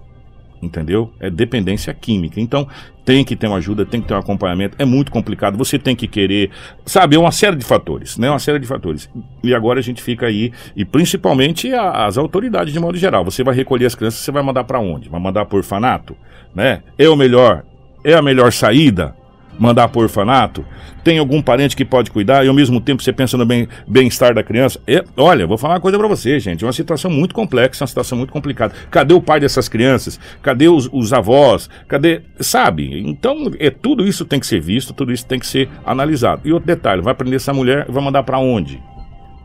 [0.66, 1.12] entendeu?
[1.20, 2.40] É dependência química.
[2.40, 2.68] Então,
[3.04, 4.76] tem que ter uma ajuda, tem que ter um acompanhamento.
[4.80, 5.58] É muito complicado.
[5.58, 6.50] Você tem que querer,
[6.86, 7.16] sabe?
[7.16, 8.30] É uma série de fatores, né?
[8.30, 9.10] Uma série de fatores.
[9.44, 13.24] E agora a gente fica aí, e principalmente a, as autoridades de modo geral.
[13.24, 15.08] Você vai recolher as crianças, você vai mandar para onde?
[15.08, 16.16] Vai mandar por orfanato,
[16.54, 16.82] né?
[16.98, 17.64] É o melhor?
[18.06, 19.14] É a melhor saída?
[19.58, 20.66] mandar para orfanato?
[21.04, 23.46] Tem algum parente que pode cuidar e ao mesmo tempo você pensa no
[23.88, 24.80] bem-estar da criança?
[24.88, 26.64] É, olha, vou falar uma coisa para você, gente.
[26.64, 28.74] É uma situação muito complexa, uma situação muito complicada.
[28.90, 30.20] Cadê o pai dessas crianças?
[30.42, 31.70] Cadê os, os avós?
[31.88, 32.22] Cadê.
[32.40, 33.02] Sabe?
[33.08, 36.42] Então, é, tudo isso tem que ser visto, tudo isso tem que ser analisado.
[36.44, 38.82] E outro detalhe: vai prender essa mulher e vai mandar para onde?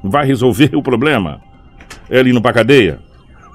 [0.02, 1.40] Vai resolver o problema?
[2.08, 2.98] É ali no pra cadeia?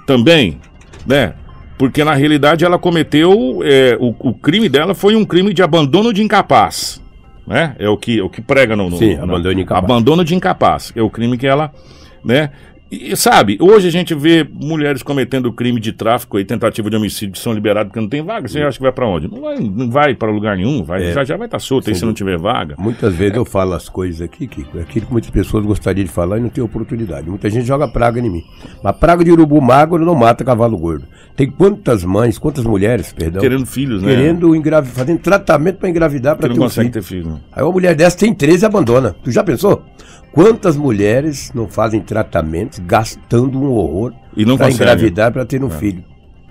[0.05, 0.59] Também,
[1.07, 1.33] né?
[1.77, 3.59] Porque na realidade ela cometeu.
[3.63, 7.01] É, o, o, crime dela foi um crime de abandono de incapaz.
[7.45, 7.75] Né?
[7.77, 8.89] É o que, o que prega no.
[8.89, 9.83] no Sim, no, abandono de incapaz.
[9.83, 10.93] Abandono de incapaz.
[10.95, 11.71] É o crime que ela.
[12.23, 12.49] Né?
[12.95, 17.33] E, sabe, hoje a gente vê mulheres cometendo crime de tráfico e tentativa de homicídio
[17.33, 18.47] que são liberadas porque não tem vaga.
[18.47, 19.27] Você acha que vai para onde?
[19.27, 21.11] Não vai, não vai para lugar nenhum, vai, É.
[21.11, 22.75] já, já vai estar solto aí se não tiver vaga.
[22.77, 26.11] Muitas vezes eu falo as coisas aqui, Kiko, é aquilo que muitas pessoas gostariam de
[26.11, 27.29] falar e não tem oportunidade.
[27.29, 28.43] Muita gente joga praga em mim.
[28.83, 31.05] Mas praga de urubu magro não mata cavalo gordo.
[31.35, 34.09] Tem quantas mães, quantas mulheres, perdão, Querendo filhos, né?
[34.09, 36.93] querendo engravidar, fazendo tratamento para engravidar para não ter um consegue filho.
[36.93, 37.39] ter filho.
[37.51, 39.15] Aí uma mulher dessa tem 13 e abandona.
[39.23, 39.83] Tu já pensou?
[40.35, 44.11] Quantas mulheres não fazem tratamentos gastando um horror
[44.57, 46.03] para engravidar para ter um filho?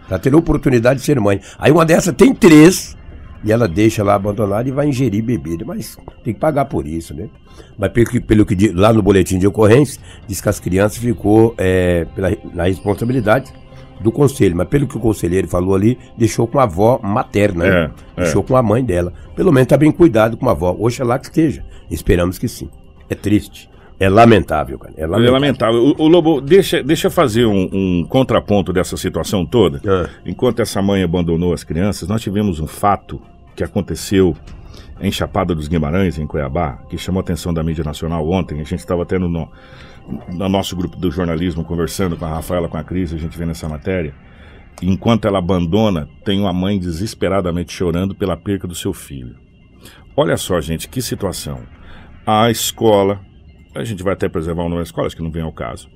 [0.08, 1.38] Para ter a oportunidade de ser mãe.
[1.58, 2.96] Aí uma dessa tem três
[3.44, 5.66] e ela deixa lá abandonada e vai ingerir bebida.
[5.66, 7.28] Mas tem que pagar por isso, né?
[7.76, 11.54] Mas pelo que, pelo que lá no boletim de ocorrência, diz que as crianças ficou
[11.58, 13.52] é, pela, na responsabilidade
[14.00, 14.56] do conselho.
[14.56, 17.64] Mas pelo que o conselheiro falou ali, deixou com a avó materna.
[17.64, 17.70] né?
[18.16, 18.24] É, é.
[18.24, 19.12] Deixou com a mãe dela.
[19.36, 20.74] Pelo menos tá bem cuidado com a avó.
[20.78, 21.62] Oxalá que esteja.
[21.90, 22.70] Esperamos que sim.
[23.10, 23.73] É triste.
[24.04, 24.94] É lamentável, cara.
[24.96, 25.32] É É lamentável.
[25.32, 25.80] lamentável.
[25.98, 29.80] O, o Lobo, deixa, deixa eu fazer um, um contraponto dessa situação toda.
[29.86, 30.08] Ah.
[30.26, 33.20] Enquanto essa mãe abandonou as crianças, nós tivemos um fato
[33.56, 34.36] que aconteceu
[35.00, 38.60] em Chapada dos Guimarães, em Cuiabá, que chamou a atenção da mídia nacional ontem.
[38.60, 39.48] A gente estava tendo no,
[40.28, 43.46] no nosso grupo do jornalismo conversando com a Rafaela, com a Cris, a gente vê
[43.46, 44.14] nessa matéria.
[44.82, 49.36] Enquanto ela abandona, tem uma mãe desesperadamente chorando pela perca do seu filho.
[50.16, 51.60] Olha só, gente, que situação.
[52.26, 53.20] A escola,
[53.74, 55.88] a gente vai até preservar o nome da escola, acho que não vem ao caso.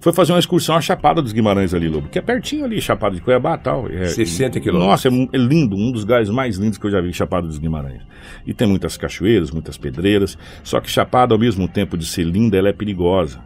[0.00, 3.14] Foi fazer uma excursão à Chapada dos Guimarães ali, Lobo, que é pertinho ali, Chapada
[3.14, 3.86] de Cuiabá e tal.
[3.86, 4.90] É, 60 quilômetros.
[4.90, 7.58] Nossa, é, é lindo, um dos lugares mais lindos que eu já vi, Chapada dos
[7.58, 8.00] Guimarães.
[8.46, 12.56] E tem muitas cachoeiras, muitas pedreiras, só que Chapada, ao mesmo tempo de ser linda,
[12.56, 13.42] ela é perigosa.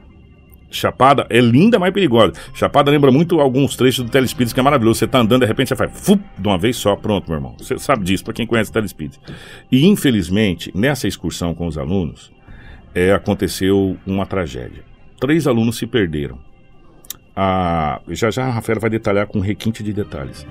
[0.70, 2.34] Chapada é linda, mas perigosa.
[2.52, 4.98] Chapada lembra muito alguns trechos do Telespires, que é maravilhoso.
[4.98, 7.54] Você tá andando, de repente você faz fup, de uma vez só, pronto, meu irmão.
[7.58, 9.18] Você sabe disso, para quem conhece o Telespires.
[9.70, 12.32] E infelizmente, nessa excursão com os alunos,
[12.94, 14.84] é, aconteceu uma tragédia.
[15.20, 16.38] Três alunos se perderam.
[17.34, 20.46] A, já já a Rafaela vai detalhar com requinte de detalhes.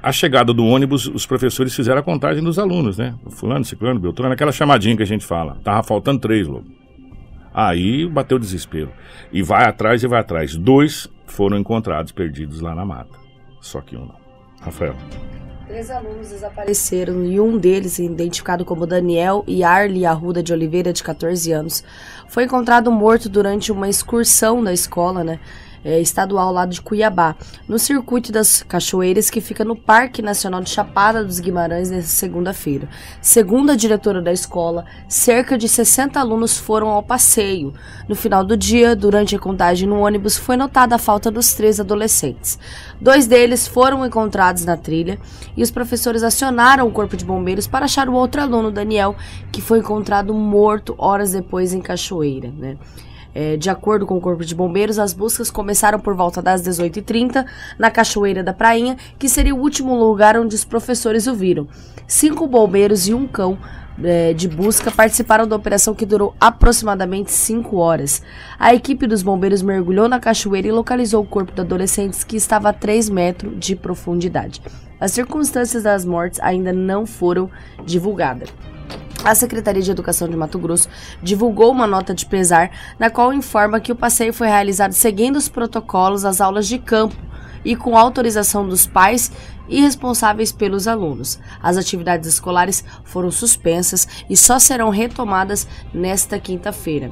[0.00, 3.16] A chegada do ônibus, os professores fizeram a contagem dos alunos, né?
[3.30, 5.58] Fulano, Ciclano, Beltrano, aquela chamadinha que a gente fala.
[5.64, 6.70] Tava faltando três, Lobo.
[7.52, 8.92] Aí bateu o desespero.
[9.32, 10.54] E vai atrás e vai atrás.
[10.54, 13.18] Dois foram encontrados perdidos lá na mata.
[13.60, 14.16] Só que um não.
[14.60, 14.94] Rafael.
[15.68, 21.52] Três alunos desapareceram e um deles, identificado como Daniel Yarli Arruda de Oliveira, de 14
[21.52, 21.84] anos,
[22.26, 25.38] foi encontrado morto durante uma excursão da escola, né?
[25.84, 27.36] É, estadual lá de Cuiabá,
[27.68, 32.88] no circuito das cachoeiras que fica no Parque Nacional de Chapada dos Guimarães nesta segunda-feira.
[33.20, 37.72] Segundo a diretora da escola, cerca de 60 alunos foram ao passeio.
[38.08, 41.78] No final do dia, durante a contagem no ônibus, foi notada a falta dos três
[41.80, 42.58] adolescentes.
[43.00, 45.18] Dois deles foram encontrados na trilha
[45.56, 49.14] e os professores acionaram o corpo de bombeiros para achar o outro aluno, Daniel,
[49.52, 52.76] que foi encontrado morto horas depois em Cachoeira, né?
[53.40, 57.46] É, de acordo com o Corpo de Bombeiros, as buscas começaram por volta das 18h30
[57.78, 61.68] na Cachoeira da Prainha, que seria o último lugar onde os professores o viram.
[62.04, 63.56] Cinco bombeiros e um cão
[64.02, 68.22] é, de busca participaram da operação que durou aproximadamente 5 horas.
[68.58, 72.70] A equipe dos bombeiros mergulhou na cachoeira e localizou o corpo do adolescente que estava
[72.70, 74.60] a 3 metros de profundidade.
[74.98, 77.48] As circunstâncias das mortes ainda não foram
[77.86, 78.52] divulgadas.
[79.24, 80.88] A Secretaria de Educação de Mato Grosso
[81.22, 85.48] divulgou uma nota de pesar na qual informa que o passeio foi realizado seguindo os
[85.48, 87.16] protocolos das aulas de campo
[87.64, 89.30] e com autorização dos pais
[89.68, 91.38] e responsáveis pelos alunos.
[91.62, 97.10] As atividades escolares foram suspensas e só serão retomadas nesta quinta-feira.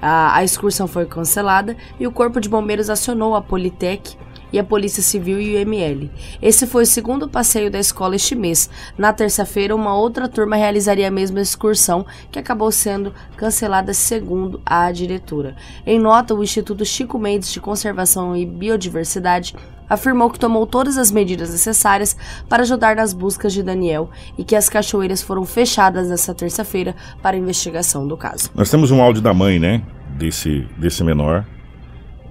[0.00, 4.16] A, a excursão foi cancelada e o Corpo de Bombeiros acionou a Politec
[4.52, 6.10] e a Polícia Civil e o IML.
[6.40, 8.68] Esse foi o segundo passeio da escola este mês.
[8.98, 14.90] Na terça-feira, uma outra turma realizaria a mesma excursão, que acabou sendo cancelada segundo a
[14.92, 15.56] diretora.
[15.86, 19.54] Em nota, o Instituto Chico Mendes de Conservação e Biodiversidade
[19.88, 22.16] afirmou que tomou todas as medidas necessárias
[22.48, 27.36] para ajudar nas buscas de Daniel e que as cachoeiras foram fechadas nesta terça-feira para
[27.36, 28.50] investigação do caso.
[28.54, 29.82] Nós temos um áudio da mãe, né?
[30.16, 31.44] Desse, desse menor,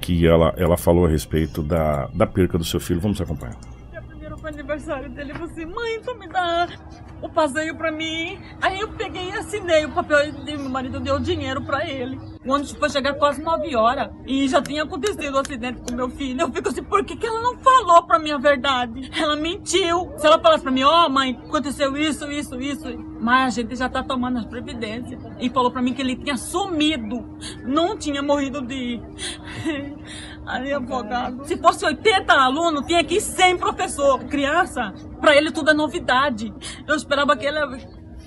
[0.02, 3.00] que ela, ela falou a respeito da, da perca do seu filho.
[3.00, 3.58] Vamos acompanhar.
[4.54, 6.68] Aniversário dele, ele falou assim, mãe, tu me dá
[7.22, 8.40] o passeio pra mim.
[8.62, 12.20] Aí eu peguei e assinei o papel e meu marido deu dinheiro pra ele.
[12.44, 16.10] O ônibus foi chegar quase 9 horas e já tinha acontecido o acidente com meu
[16.10, 16.42] filho.
[16.42, 19.12] Eu fico assim, por que, que ela não falou pra mim a verdade?
[19.16, 20.12] Ela mentiu.
[20.18, 22.88] Se ela falasse pra mim, ó oh, mãe, aconteceu isso, isso, isso.
[23.20, 25.22] Mas a gente já tá tomando as previdências.
[25.40, 27.24] E falou pra mim que ele tinha sumido.
[27.64, 29.00] Não tinha morrido de...
[30.46, 31.46] Aí, advogado.
[31.46, 34.20] Se fosse 80 alunos, tinha aqui 100 professor.
[34.26, 36.54] Criança, pra ele tudo é novidade.
[36.88, 37.60] Eu esperava que ele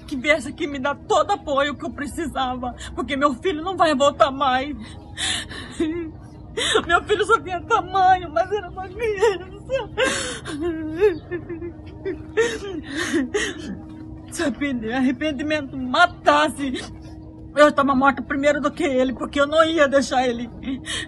[0.06, 3.94] que viesse aqui me dar todo apoio que eu precisava, porque meu filho não vai
[3.94, 4.76] voltar mais.
[6.86, 9.50] Meu filho só tinha tamanho, mas era uma criança.
[14.30, 14.42] Se
[14.92, 16.72] arrependimento matasse,
[17.56, 20.50] eu estava morta primeiro do que ele, porque eu não ia deixar ele.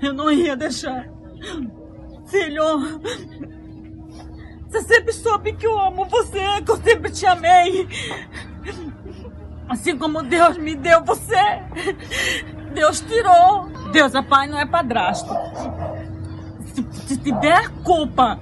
[0.03, 1.07] Eu não ia deixar.
[2.27, 3.01] Filho,
[4.69, 7.89] você sempre soube que eu amo você, que eu sempre te amei.
[9.69, 11.63] Assim como Deus me deu você,
[12.75, 13.69] Deus tirou.
[13.93, 15.29] Deus é pai, não é padrasto.
[16.75, 18.39] Se, se tiver culpa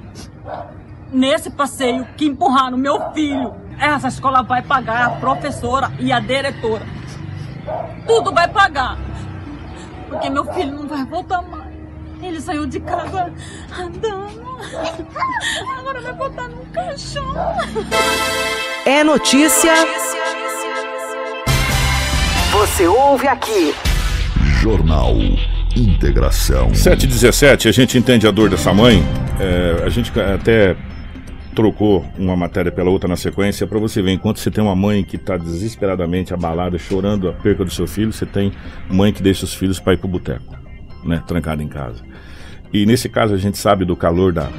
[1.12, 6.84] nesse passeio que empurraram meu filho, essa escola vai pagar a professora e a diretora.
[8.06, 8.98] Tudo vai pagar.
[10.08, 11.64] Porque meu filho não vai voltar mais.
[12.22, 13.32] Ele saiu de casa
[13.78, 14.58] andando.
[15.78, 17.34] Agora vai botar no caixão.
[18.86, 19.72] É notícia.
[22.52, 23.74] Você ouve aqui.
[24.60, 25.14] Jornal
[25.76, 26.72] Integração.
[26.72, 29.04] 717, a gente entende a dor dessa mãe.
[29.40, 30.76] É, a gente até
[31.54, 34.12] trocou uma matéria pela outra na sequência para você ver.
[34.12, 38.12] Enquanto você tem uma mãe que está desesperadamente abalada, chorando a perca do seu filho,
[38.12, 38.52] você tem
[38.90, 40.56] mãe que deixa os filhos para ir para o boteco,
[41.04, 41.22] né?
[41.26, 42.02] Trancada em casa.
[42.72, 44.50] E nesse caso a gente sabe do calor da,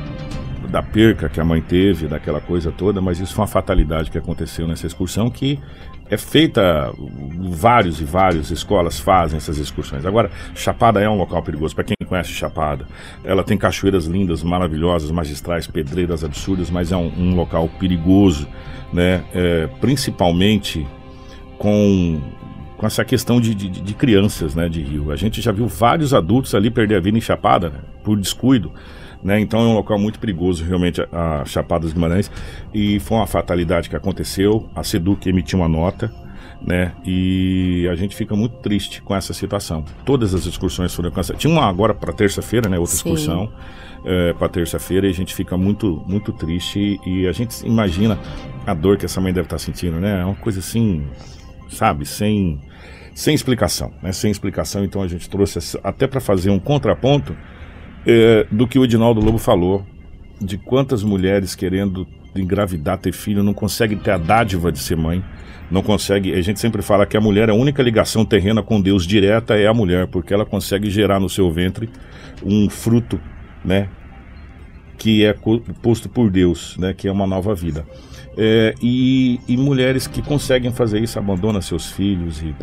[0.76, 4.18] da perca que a mãe teve, daquela coisa toda, mas isso foi uma fatalidade que
[4.18, 5.58] aconteceu nessa excursão que
[6.10, 6.94] é feita,
[7.50, 10.06] vários e várias escolas fazem essas excursões.
[10.06, 12.86] Agora, Chapada é um local perigoso, para quem conhece Chapada,
[13.24, 18.46] ela tem cachoeiras lindas, maravilhosas, magistrais, pedreiras absurdas, mas é um, um local perigoso,
[18.92, 19.24] né?
[19.34, 20.86] É, principalmente
[21.58, 22.20] com,
[22.76, 25.10] com essa questão de, de, de, crianças, né, de rio.
[25.10, 28.74] A gente já viu vários adultos ali perder a vida em Chapada, né, por descuido.
[29.24, 29.40] Né?
[29.40, 32.32] Então é um local muito perigoso, realmente, a, Chapada dos Guimarães.
[32.74, 34.70] E foi uma fatalidade que aconteceu.
[34.76, 36.14] A Seduc emitiu uma nota,
[36.62, 36.94] né?
[37.06, 39.84] E a gente fica muito triste com essa situação.
[40.06, 41.42] Todas as excursões foram canceladas.
[41.42, 42.78] Tinha uma agora para terça-feira, né?
[42.78, 43.10] Outra Sim.
[43.14, 43.52] excursão
[44.06, 48.20] é, para terça-feira e a gente fica muito, muito triste e, e, a gente imagina
[48.66, 50.22] a dor que essa mãe deve estar tá sentindo, né?
[50.22, 51.08] É uma coisa assim,
[51.70, 52.62] sabe, sem,
[53.16, 54.12] sem explicação, né?
[54.12, 54.84] Sem explicação.
[54.84, 57.36] Então a gente trouxe até para fazer um contraponto
[58.06, 59.86] é, do que o Edinaldo Lobo falou,
[60.40, 65.24] de quantas mulheres querendo engravidar, ter filho, não conseguem ter a dádiva de ser mãe,
[65.72, 66.34] não consegue.
[66.34, 69.68] A gente sempre fala que a mulher, a única ligação terrena com Deus direta é
[69.68, 71.90] a mulher, porque ela consegue gerar no seu ventre
[72.44, 73.20] um fruto,
[73.64, 73.90] né?
[74.98, 75.36] Que é
[75.82, 76.94] posto por Deus, né?
[76.94, 77.86] Que é uma nova vida.
[78.38, 82.54] É, e, e mulheres que conseguem fazer isso abandonam seus filhos e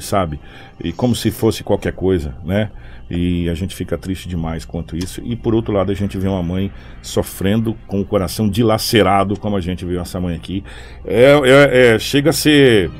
[0.00, 0.40] sabe?
[0.82, 2.70] E como se fosse qualquer coisa, né?
[3.10, 5.22] E a gente fica triste demais quanto isso.
[5.24, 9.56] E por outro lado, a gente vê uma mãe sofrendo com o coração dilacerado, como
[9.56, 10.62] a gente viu essa mãe aqui.
[11.06, 12.90] É, é, é chega a ser.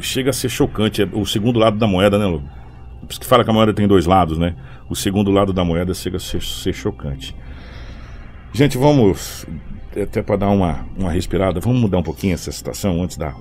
[0.00, 1.02] Chega a ser chocante.
[1.02, 2.42] É o segundo lado da moeda, né, Lu?
[3.00, 4.56] Por isso que fala que a moeda tem dois lados, né?
[4.90, 7.34] O segundo lado da moeda chega a ser, ser chocante.
[8.52, 9.46] Gente, vamos.
[10.00, 13.34] Até para dar uma, uma respirada, vamos mudar um pouquinho essa situação antes da,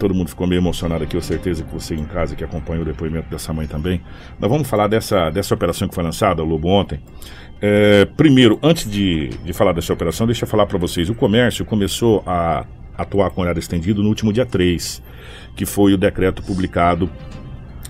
[0.00, 2.84] todo mundo ficou meio emocionado aqui, eu certeza que você em casa que acompanha o
[2.84, 4.00] depoimento dessa mãe também.
[4.40, 6.98] Nós vamos falar dessa, dessa operação que foi lançada, Lobo, ontem.
[7.60, 11.10] É, primeiro, antes de, de falar dessa operação, deixa eu falar para vocês.
[11.10, 12.64] O comércio começou a
[12.96, 15.02] atuar com horário estendido no último dia 3,
[15.54, 17.08] que foi o decreto publicado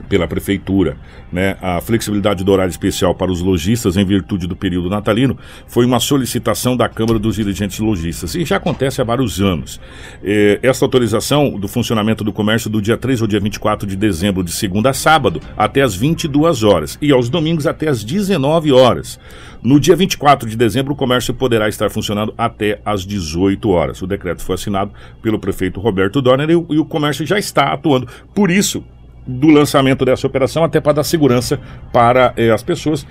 [0.09, 0.97] pela prefeitura.
[1.33, 1.57] Né?
[1.61, 6.01] A flexibilidade do horário especial para os lojistas em virtude do período natalino foi uma
[6.01, 9.81] solicitação da Câmara dos Dirigentes Lojistas e já acontece há vários anos.
[10.23, 14.43] Eh, essa autorização do funcionamento do comércio do dia 3 ao dia 24 de dezembro,
[14.43, 19.19] de segunda a sábado, até às 22 horas e aos domingos até às 19 horas.
[19.63, 24.01] No dia 24 de dezembro, o comércio poderá estar funcionando até às 18 horas.
[24.01, 28.09] O decreto foi assinado pelo prefeito Roberto Dorner e o comércio já está atuando.
[28.35, 28.83] Por isso,
[29.27, 31.61] do lançamento dessa operação, até para dar segurança
[31.93, 33.07] para eh, as pessoas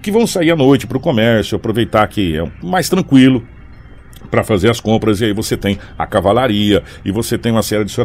[0.00, 3.46] que vão sair à noite para o comércio, aproveitar que é mais tranquilo
[4.30, 7.84] para fazer as compras, e aí você tem a cavalaria, e você tem uma série
[7.84, 7.96] de,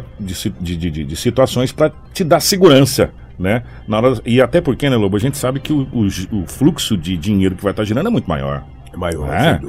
[0.60, 3.12] de, de, de, situações para te dar segurança.
[3.40, 3.64] Né?
[3.88, 6.08] Na hora, e até porque, né, Lobo, a gente sabe que o, o,
[6.42, 8.64] o fluxo de dinheiro que vai estar girando é muito maior
[8.98, 9.60] maior, é.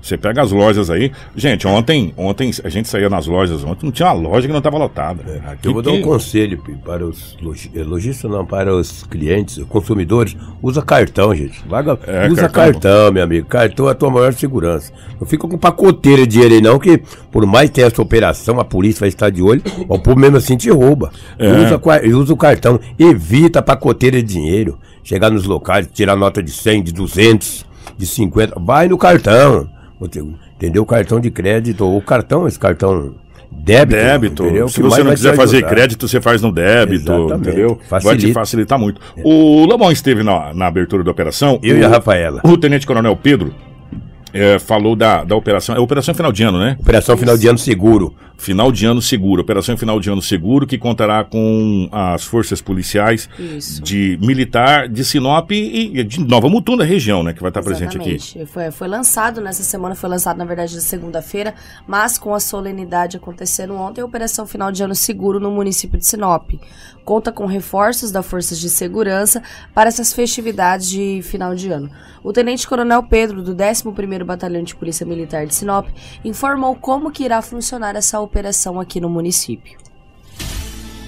[0.00, 1.12] Você pega as lojas aí.
[1.36, 4.58] Gente, ontem, ontem a gente saía nas lojas, ontem não tinha uma loja que não
[4.58, 5.22] estava lotada.
[5.26, 7.36] É, aqui eu vou dar um conselho para os
[7.74, 10.36] eh, lojistas, não, para os clientes, consumidores.
[10.62, 11.62] Usa cartão, gente.
[11.68, 12.72] Vaga, é, usa cartão.
[12.72, 13.46] cartão, meu amigo.
[13.46, 14.92] Cartão é a tua maior segurança.
[15.20, 18.60] Não fica com pacoteira de dinheiro aí, não, que por mais que tenha essa operação,
[18.60, 21.10] a polícia vai estar de olho, o povo mesmo assim te rouba.
[21.38, 21.50] É.
[21.50, 21.80] Usa,
[22.16, 22.80] usa o cartão.
[22.98, 24.78] Evita pacoteira de dinheiro.
[25.02, 27.67] Chegar nos locais, tirar nota de 100, de 200
[27.98, 29.68] de 50, vai no cartão.
[30.56, 30.82] Entendeu?
[30.82, 33.14] O cartão de crédito, ou cartão, esse cartão
[33.50, 33.96] Débito.
[33.96, 34.44] Débito.
[34.44, 34.68] entendeu?
[34.68, 37.48] Se você não quiser fazer crédito, você faz no débito, Exatamente.
[37.48, 37.80] entendeu?
[37.88, 38.40] Vai te Facilita.
[38.40, 39.00] facilitar muito.
[39.24, 41.58] O Lobão esteve na, na abertura da operação.
[41.62, 42.40] Eu o, e a Rafaela.
[42.44, 43.52] O Tenente Coronel Pedro
[44.38, 45.74] é, falou da, da operação.
[45.74, 46.76] É operação final de ano, né?
[46.80, 48.14] Operação final de ano seguro.
[48.36, 53.28] Final de ano seguro, operação final de ano seguro, que contará com as forças policiais
[53.36, 53.82] Isso.
[53.82, 57.32] de militar de Sinop e, e de Nova Mutum da região, né?
[57.32, 58.14] Que vai estar presente aqui.
[58.14, 58.52] Exatamente.
[58.52, 61.52] Foi, foi lançado nessa semana, foi lançado na verdade na segunda-feira,
[61.84, 66.06] mas com a solenidade acontecendo ontem, a Operação Final de Ano Seguro no município de
[66.06, 66.52] Sinop.
[67.08, 69.42] Conta com reforços da Forças de Segurança
[69.72, 71.90] para essas festividades de final de ano.
[72.22, 75.88] O Tenente Coronel Pedro, do 11º Batalhão de Polícia Militar de Sinop,
[76.22, 79.87] informou como que irá funcionar essa operação aqui no município.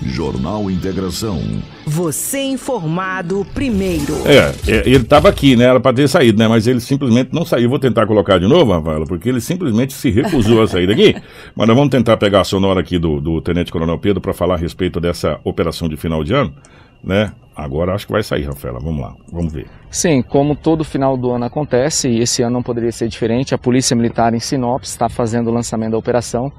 [0.02, 1.40] Jornal Integração.
[1.86, 4.14] Você informado primeiro.
[4.26, 5.64] É, é, ele estava aqui, né?
[5.64, 6.48] Era para ter saído, né?
[6.48, 7.68] Mas ele simplesmente não saiu.
[7.68, 11.14] Vou tentar colocar de novo, Rafaela, porque ele simplesmente se recusou a sair daqui.
[11.54, 14.54] Mas nós vamos tentar pegar a sonora aqui do, do Tenente Coronel Pedro para falar
[14.54, 16.54] a respeito dessa operação de final de ano,
[17.02, 17.32] né?
[17.54, 18.78] Agora acho que vai sair, Rafaela.
[18.80, 19.66] Vamos lá, vamos ver.
[19.90, 23.58] Sim, como todo final do ano acontece, e esse ano não poderia ser diferente, a
[23.58, 26.50] Polícia Militar em Sinop está fazendo o lançamento da operação.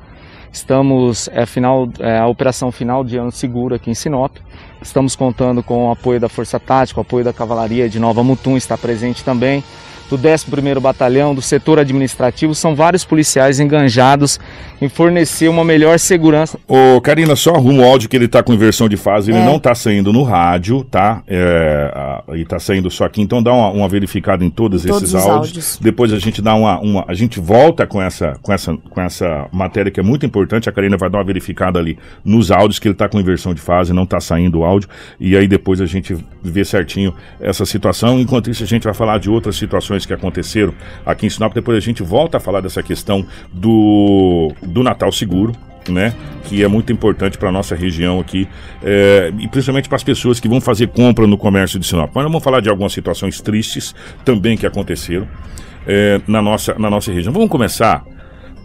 [0.52, 4.36] Estamos, é, final, é, a operação final de ano seguro aqui em Sinop.
[4.82, 8.58] Estamos contando com o apoio da Força Tática, o apoio da Cavalaria de Nova Mutum
[8.58, 9.64] está presente também,
[10.18, 12.54] do 11º Batalhão, do setor administrativo.
[12.56, 14.40] São vários policiais enganjados
[14.82, 16.58] em fornecer uma melhor segurança.
[16.68, 19.46] Ô, Karina, só arruma o áudio que ele tá com inversão de fase, ele É.
[19.46, 21.22] não tá saindo no rádio, tá?
[21.28, 25.04] É, a- e tá saindo só aqui, então dá uma, uma verificada em todos, Todos
[25.04, 25.36] esses os áudios.
[25.48, 25.80] áudios.
[25.82, 29.48] Depois a gente dá uma, uma- A gente volta com essa, com, essa, com essa
[29.52, 30.70] matéria que é muito importante.
[30.70, 33.62] A Karina vai dar uma verificada ali nos áudios, que ele tá com inversão de
[33.62, 34.90] fase, não tá saindo o áudio.
[35.20, 38.20] E aí depois a gente vê certinho essa situação.
[38.20, 40.74] Enquanto isso, a gente vai falar de outras situações que aconteceram
[41.06, 41.54] aqui em Sinop.
[41.54, 45.54] Depois a gente volta a falar dessa questão do, do Natal Seguro
[45.90, 46.14] né?
[46.44, 48.48] Que é muito importante para nossa região aqui
[48.84, 52.12] é, e principalmente para as pessoas que vão fazer compra no comércio de Sinop.
[52.14, 55.28] Mas vamos falar de algumas situações tristes também que aconteceram
[55.88, 57.34] é, na, nossa, na nossa região.
[57.34, 58.04] Vamos começar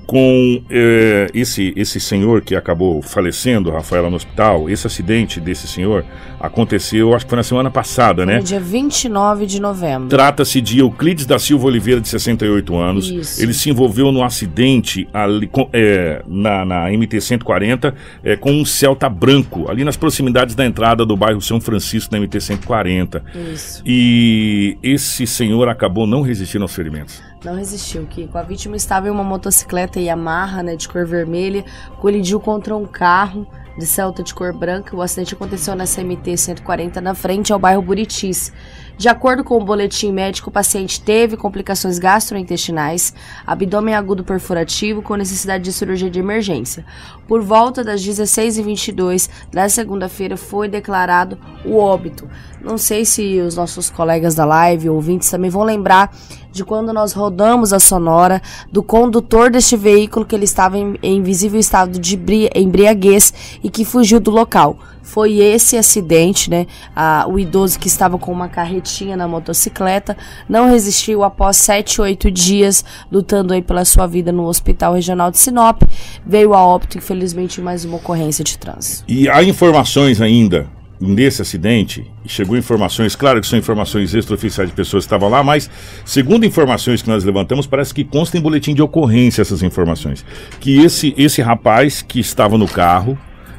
[0.06, 4.70] com é, esse, esse senhor que acabou falecendo, Rafaela, no hospital.
[4.70, 6.04] Esse acidente desse senhor
[6.38, 8.36] aconteceu, acho que foi na semana passada, né?
[8.36, 10.08] No dia 29 de novembro.
[10.08, 13.10] Trata-se de Euclides da Silva Oliveira, de 68 anos.
[13.10, 13.42] Isso.
[13.42, 17.92] Ele se envolveu num acidente ali, com- é, na, na MT-140
[18.22, 22.20] é, com um Celta branco, ali nas proximidades da entrada do bairro São Francisco, na
[22.20, 23.22] MT-140.
[23.52, 23.82] Isso.
[23.84, 27.20] E esse senhor acabou não resistindo aos ferimentos.
[27.46, 28.36] Não resistiu, Kiko.
[28.36, 31.64] A vítima estava em uma motocicleta Yamaha, né, de cor vermelha,
[32.00, 33.46] colidiu contra um carro
[33.78, 34.96] de Celta de cor branca.
[34.96, 38.52] O acidente aconteceu nessa MT 140 na frente ao bairro Buritis.
[38.98, 43.12] De acordo com o boletim médico, o paciente teve complicações gastrointestinais,
[43.46, 46.82] abdômen agudo perfurativo com necessidade de cirurgia de emergência.
[47.28, 52.26] Por volta das 16h22 da segunda-feira foi declarado o óbito.
[52.62, 56.10] Não sei se os nossos colegas da live, ouvintes, também vão lembrar
[56.50, 58.40] de quando nós rodamos a sonora
[58.72, 63.68] do condutor deste veículo que ele estava em, em visível estado de embri- embriaguez e
[63.68, 64.78] que fugiu do local.
[65.06, 66.66] Foi esse acidente, né?
[66.94, 70.16] Ah, o idoso que estava com uma carretinha na motocicleta
[70.48, 75.38] não resistiu após 7, 8 dias lutando aí pela sua vida no Hospital Regional de
[75.38, 75.80] Sinop.
[76.26, 79.04] Veio a óbito, infelizmente, mais uma ocorrência de trânsito.
[79.06, 80.68] E há informações ainda
[81.00, 85.70] nesse acidente, chegou informações, claro que são informações extraoficiais de pessoas que estavam lá, mas
[86.04, 90.24] segundo informações que nós levantamos, parece que consta em boletim de ocorrência essas informações.
[90.58, 93.16] Que esse, esse rapaz que estava no carro,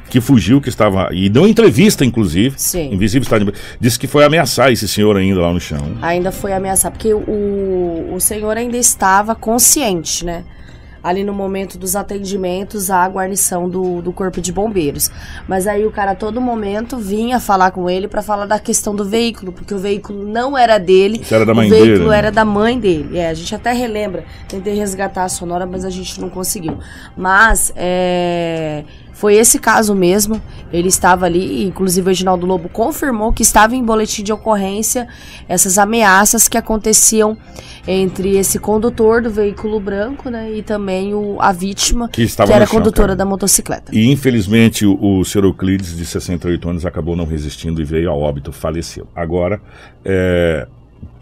[0.08, 1.08] que fugiu, que estava.
[1.12, 2.54] E deu entrevista, inclusive.
[2.58, 2.92] Sim.
[2.92, 5.96] Invisível de- Disse que foi ameaçar esse senhor ainda lá no chão.
[6.02, 10.44] ainda foi ameaçado, porque o, o senhor ainda estava consciente, né?
[11.00, 15.08] Ali no momento dos atendimentos à guarnição do, do corpo de bombeiros.
[15.46, 18.96] Mas aí o cara a todo momento vinha falar com ele para falar da questão
[18.96, 22.08] do veículo, porque o veículo não era dele, Isso era da mãe o veículo dele,
[22.10, 22.18] né?
[22.18, 23.16] era da mãe dele.
[23.16, 26.76] É, a gente até relembra, tentei resgatar a sonora, mas a gente não conseguiu.
[27.16, 28.82] Mas é,
[29.18, 30.40] foi esse caso mesmo.
[30.72, 35.08] Ele estava ali, inclusive o Reginaldo Lobo confirmou que estava em boletim de ocorrência
[35.48, 37.36] essas ameaças que aconteciam
[37.84, 42.64] entre esse condutor do veículo branco, né, e também o, a vítima, Que estava era
[42.64, 43.90] chão, condutora da motocicleta.
[43.92, 48.14] E infelizmente o, o senhor Euclides, de 68 anos, acabou não resistindo e veio a
[48.14, 49.08] óbito, faleceu.
[49.16, 49.60] Agora,
[50.04, 50.68] é,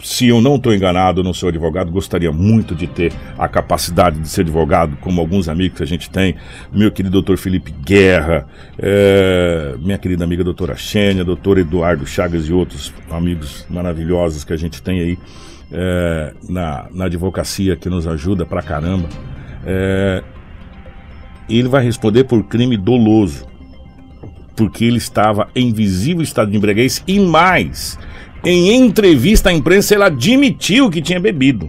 [0.02, 4.28] se eu não estou enganado, não sou advogado, gostaria muito de ter a capacidade de
[4.28, 6.36] ser advogado, como alguns amigos que a gente tem,
[6.72, 8.46] meu querido doutor Felipe Guerra,
[8.78, 14.56] é, minha querida amiga doutora Xênia, doutor Eduardo Chagas e outros amigos maravilhosos que a
[14.56, 15.18] gente tem aí
[15.72, 19.08] é, na, na advocacia que nos ajuda pra caramba.
[19.64, 20.22] É,
[21.48, 23.46] ele vai responder por crime doloso.
[24.54, 27.98] Porque ele estava em visível estado de embriaguez e mais,
[28.46, 31.68] em entrevista à imprensa ele admitiu que tinha bebido.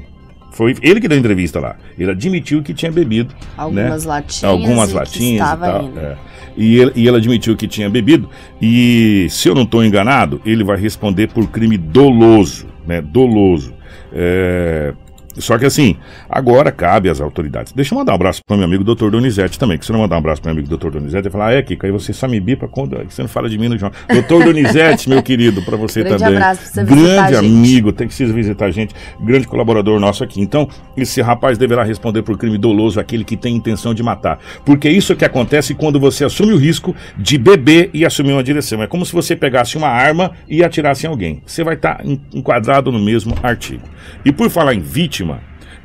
[0.52, 1.76] Foi ele que deu a entrevista lá.
[1.98, 3.34] Ele admitiu que tinha bebido.
[3.56, 4.10] Algumas né?
[4.10, 4.44] latinhas.
[4.44, 5.92] Algumas e latinhas e tal.
[5.98, 6.18] é.
[6.56, 8.30] E, ele, e ele admitiu que tinha bebido.
[8.60, 12.66] E se eu não estou enganado, ele vai responder por crime doloso.
[12.88, 13.02] Né?
[13.02, 13.74] Doloso.
[14.12, 14.94] É,
[15.40, 15.96] Só que assim,
[16.30, 17.74] agora cabe às autoridades.
[17.74, 19.10] Deixa eu mandar um abraço para meu amigo Dr.
[19.10, 19.78] Donizete também.
[19.78, 20.90] Que se não mandar um abraço para meu amigo Dr.
[20.92, 23.50] Donizete, ele falar, ah, é, Kiko, aí você só me bipa quando você não fala
[23.50, 24.00] de mim no jornal.
[24.10, 24.44] Dr.
[24.46, 26.38] Donizete, meu querido, para você Grande também.
[26.38, 28.94] abraço pra você Grande amigo, tem que se visitar a gente.
[29.22, 30.42] Grande colaborador nosso aqui.
[30.42, 34.40] Então, esse rapaz deverá responder por crime doloso, aquele que tem intenção de matar.
[34.66, 38.44] Porque é isso que acontece quando você assume o risco de beber e assumir uma
[38.44, 38.82] direção.
[38.82, 41.42] É como se você pegasse uma arma e atirasse em alguém.
[41.46, 43.84] Você vai estar en- enquadrado no mesmo artigo.
[44.24, 45.27] E por falar em vítima,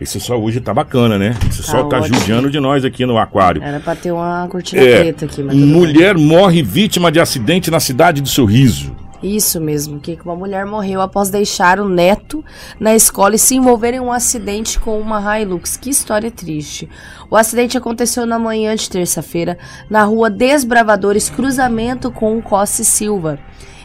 [0.02, 1.36] esse sol hoje tá bacana, né?
[1.48, 2.18] Esse sol tá ótimo.
[2.18, 3.62] judiando de nós aqui no aquário.
[3.62, 5.74] Era pra ter uma cortina É, preta aqui, mas tudo bem.
[5.74, 8.94] mulher morre vítima de acidente na cidade de Sorriso.
[9.22, 12.44] Isso mesmo, que uma mulher morreu após deixar o neto
[12.80, 15.76] na escola e se envolver em um acidente com uma Hilux.
[15.76, 16.88] Que história triste.
[17.30, 19.56] O acidente aconteceu na manhã de terça-feira,
[19.88, 23.38] na rua Desbravadores, cruzamento com o Cosse Silva,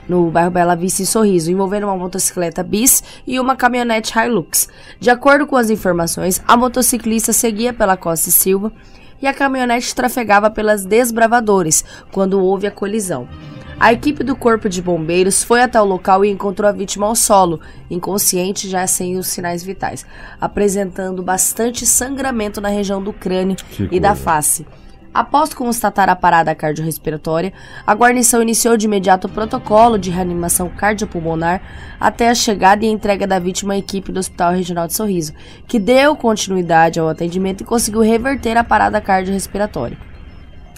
[0.08, 4.68] no bairro Bela Vista em Sorriso, envolvendo uma motocicleta bis e uma caminhonete Hilux.
[5.00, 8.72] De acordo com as informações, a motociclista seguia pela Cosse Silva
[9.22, 13.28] e a caminhonete trafegava pelas Desbravadores quando houve a colisão.
[13.80, 17.16] A equipe do Corpo de Bombeiros foi até o local e encontrou a vítima ao
[17.16, 17.60] solo,
[17.92, 20.04] inconsciente já sem os sinais vitais,
[20.42, 24.24] apresentando bastante sangramento na região do crânio Que e da coisa.
[24.24, 24.66] face.
[25.18, 27.52] Após constatar a parada cardiorrespiratória,
[27.88, 31.60] a guarnição iniciou de imediato o protocolo de reanimação cardiopulmonar
[32.00, 35.34] até a chegada e entrega da vítima à equipe do Hospital Regional de Sorriso,
[35.68, 39.98] que deu continuidade ao atendimento e conseguiu reverter a parada cardiorrespiratória.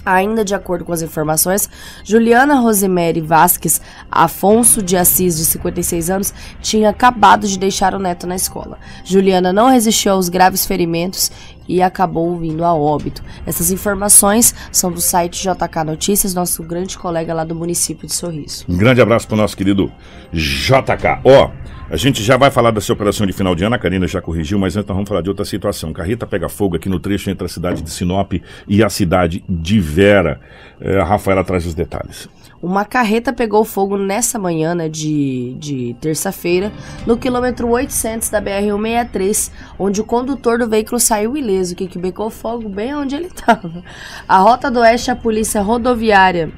[0.05, 1.69] Ainda de acordo com as informações,
[2.03, 3.81] Juliana Rosemary Vasques
[4.11, 8.77] Afonso de Assis, de 56 anos, tinha acabado de deixar o neto na escola.
[9.03, 11.31] Juliana não resistiu aos graves ferimentos
[11.67, 13.23] e acabou vindo a óbito.
[13.45, 18.65] Essas informações são do site JK Notícias, nosso grande colega lá do município de Sorriso.
[18.67, 19.91] Um grande abraço pro nosso querido
[20.33, 21.21] JK.
[21.23, 21.51] Ó,
[21.91, 24.59] a gente já vai falar dessa operação de final de ano, a Karina já corrigiu,
[24.59, 25.91] mas antes nós vamos falar de outra situação.
[25.91, 28.33] Carreta pega fogo aqui no trecho entre a cidade de Sinop
[28.67, 30.39] e a cidade de Vera.
[30.79, 32.29] É, a Rafaela traz os detalhes.
[32.61, 36.71] Uma carreta pegou fogo nessa manhã né, de, de terça-feira
[37.07, 42.69] no quilômetro 800 da BR-163, onde o condutor do veículo saiu ileso, que, que fogo
[42.69, 43.83] bem onde ele estava.
[44.27, 46.51] A Rota do Oeste a Polícia Rodoviária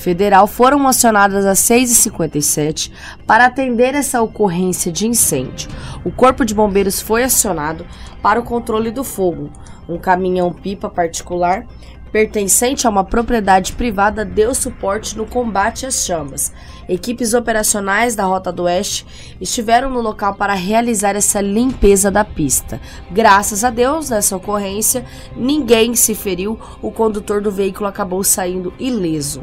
[0.00, 2.90] Federal foram acionadas às 6h57
[3.26, 5.68] para atender essa ocorrência de incêndio.
[6.02, 7.84] O Corpo de Bombeiros foi acionado
[8.22, 9.50] para o controle do fogo.
[9.86, 11.66] Um caminhão-pipa particular
[12.12, 16.52] pertencente a uma propriedade privada deu suporte no combate às chamas.
[16.88, 19.06] Equipes operacionais da Rota do Oeste
[19.40, 22.80] estiveram no local para realizar essa limpeza da pista.
[23.10, 25.04] Graças a Deus, nessa ocorrência,
[25.36, 29.42] ninguém se feriu, o condutor do veículo acabou saindo ileso.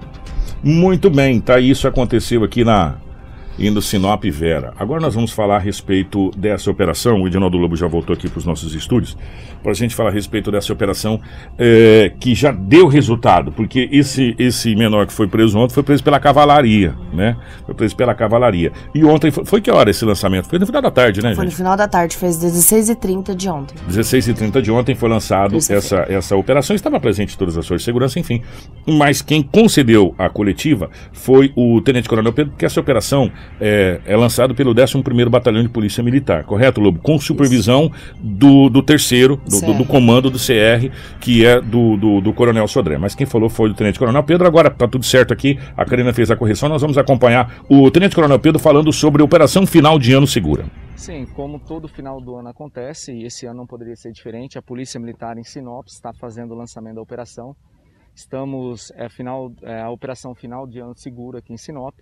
[0.64, 1.60] Muito bem, tá?
[1.60, 2.98] Isso aconteceu aqui na
[3.60, 4.74] indo Sinop Vera.
[4.78, 7.22] Agora nós vamos falar a respeito dessa operação.
[7.22, 9.18] O Edinaldo Lobo já voltou aqui para os nossos estúdios
[9.62, 11.20] para a gente falar a respeito dessa operação
[11.58, 16.04] eh, que já deu resultado, porque esse esse menor que foi preso ontem foi preso
[16.04, 17.36] pela cavalaria, né?
[17.66, 18.72] Foi preso pela cavalaria.
[18.94, 20.48] E ontem foi, foi que hora esse lançamento?
[20.48, 21.58] Foi no final da tarde, né, Foi no gente?
[21.58, 23.76] final da tarde, fez 16h30 de ontem.
[23.90, 26.76] 16h30 de ontem foi lançado essa, essa operação.
[26.76, 28.42] Estava presente todas as forças de segurança, enfim.
[28.86, 34.16] Mas quem concedeu a coletiva foi o Tenente Coronel Pedro, porque essa operação é, é
[34.16, 37.00] lançada pelo 11º Batalhão de Polícia Militar, correto, Lobo?
[37.00, 39.90] Com supervisão do, do terceiro, do, do, do CR.
[39.90, 40.90] comando do CR,
[41.20, 42.98] que é do, do, do Coronel Sodré.
[42.98, 44.48] Mas quem falou foi o Tenente Coronel Pedro.
[44.48, 46.70] Agora tá tudo certo aqui, a Karina fez a correção.
[46.70, 50.66] Nós vamos acompanhar o Tenente Coronel Pedro falando sobre a Operação Final de Ano Segura.
[50.96, 54.64] Sim, como todo final do ano acontece, e esse ano não poderia ser diferente, a
[54.64, 57.56] Polícia Militar em Sinop está fazendo o lançamento da operação.
[58.16, 61.94] Estamos, é, final, é, a operação final de ano seguro aqui em Sinop.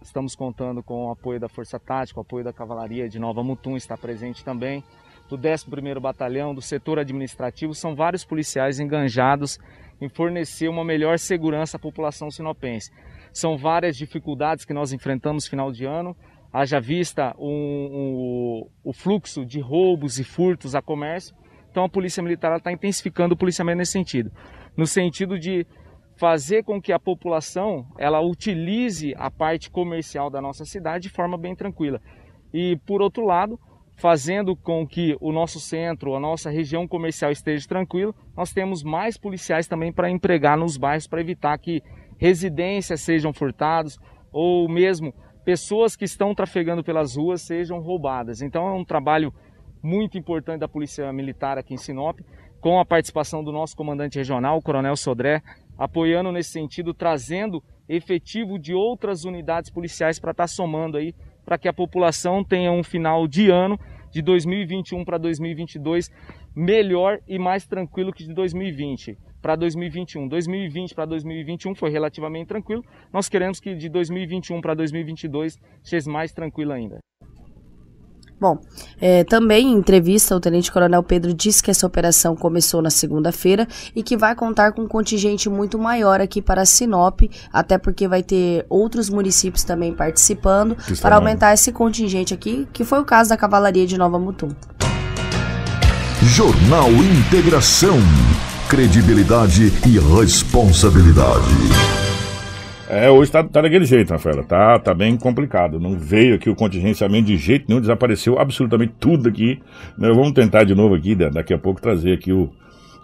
[0.00, 3.76] Estamos contando com o apoio da Força Tática, o apoio da Cavalaria de Nova Mutum
[3.76, 4.84] está presente também,
[5.28, 7.74] do 11º Batalhão, do setor administrativo.
[7.74, 9.58] São vários policiais enganjados
[10.00, 12.90] em fornecer uma melhor segurança à população sinopense.
[13.32, 16.16] São várias dificuldades que nós enfrentamos final de ano,
[16.52, 21.34] haja vista o, o, o fluxo de roubos e furtos a comércio.
[21.70, 24.30] Então a Polícia Militar está intensificando o policiamento nesse sentido,
[24.76, 25.66] no sentido de
[26.16, 31.36] fazer com que a população ela utilize a parte comercial da nossa cidade de forma
[31.36, 32.00] bem tranquila.
[32.52, 33.58] E por outro lado,
[33.96, 39.16] fazendo com que o nosso centro, a nossa região comercial esteja tranquilo, nós temos mais
[39.16, 41.82] policiais também para empregar nos bairros para evitar que
[42.18, 43.98] residências sejam furtadas
[44.32, 45.14] ou mesmo
[45.44, 48.40] pessoas que estão trafegando pelas ruas sejam roubadas.
[48.40, 49.32] Então é um trabalho
[49.82, 52.18] muito importante da Polícia Militar aqui em Sinop,
[52.60, 55.42] com a participação do nosso comandante regional, o Coronel Sodré,
[55.76, 61.14] apoiando nesse sentido, trazendo efetivo de outras unidades policiais para estar tá somando aí,
[61.44, 63.78] para que a população tenha um final de ano
[64.10, 66.10] de 2021 para 2022
[66.54, 70.26] melhor e mais tranquilo que de 2020 para 2021.
[70.26, 72.82] 2020 para 2021 foi relativamente tranquilo.
[73.12, 76.98] Nós queremos que de 2021 para 2022 seja mais tranquilo ainda.
[78.40, 78.58] Bom,
[79.00, 83.66] é, também em entrevista, o Tenente Coronel Pedro disse que essa operação começou na segunda-feira
[83.94, 87.22] e que vai contar com um contingente muito maior aqui para Sinop,
[87.52, 93.00] até porque vai ter outros municípios também participando para aumentar esse contingente aqui, que foi
[93.00, 94.48] o caso da Cavalaria de Nova Mutum.
[96.22, 97.98] Jornal Integração.
[98.68, 102.03] Credibilidade e responsabilidade.
[102.94, 104.44] É, hoje tá, tá daquele jeito, Rafaela.
[104.44, 105.80] Tá, tá bem complicado.
[105.80, 109.60] Não veio aqui o contingenciamento de jeito nenhum, desapareceu absolutamente tudo aqui.
[109.98, 110.08] Né?
[110.10, 112.52] Vamos tentar de novo aqui, daqui a pouco, trazer aqui o,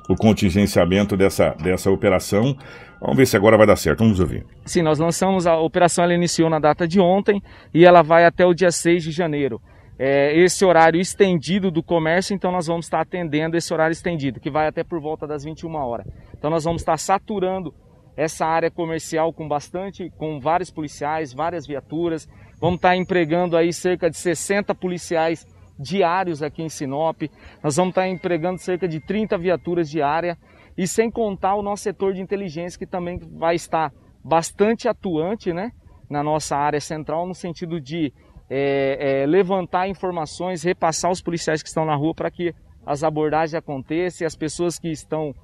[0.08, 2.56] o contingenciamento dessa, dessa operação.
[3.00, 3.98] Vamos ver se agora vai dar certo.
[3.98, 4.46] Vamos ouvir.
[4.64, 7.42] Sim, nós lançamos a operação, ela iniciou na data de ontem
[7.74, 9.60] e ela vai até o dia 6 de janeiro.
[9.98, 14.50] É, esse horário estendido do comércio, então nós vamos estar atendendo esse horário estendido, que
[14.50, 16.06] vai até por volta das 21 horas.
[16.38, 17.74] Então nós vamos estar saturando
[18.16, 22.28] essa área comercial com bastante, com vários policiais, várias viaturas.
[22.60, 25.46] Vamos estar empregando aí cerca de 60 policiais
[25.78, 27.22] diários aqui em Sinop.
[27.62, 30.36] Nós vamos estar empregando cerca de 30 viaturas diárias
[30.76, 33.92] e sem contar o nosso setor de inteligência que também vai estar
[34.22, 35.72] bastante atuante, né,
[36.08, 38.12] na nossa área central no sentido de
[38.48, 42.52] é, é, levantar informações, repassar os policiais que estão na rua para que
[42.84, 45.34] as abordagens aconteçam e as pessoas que estão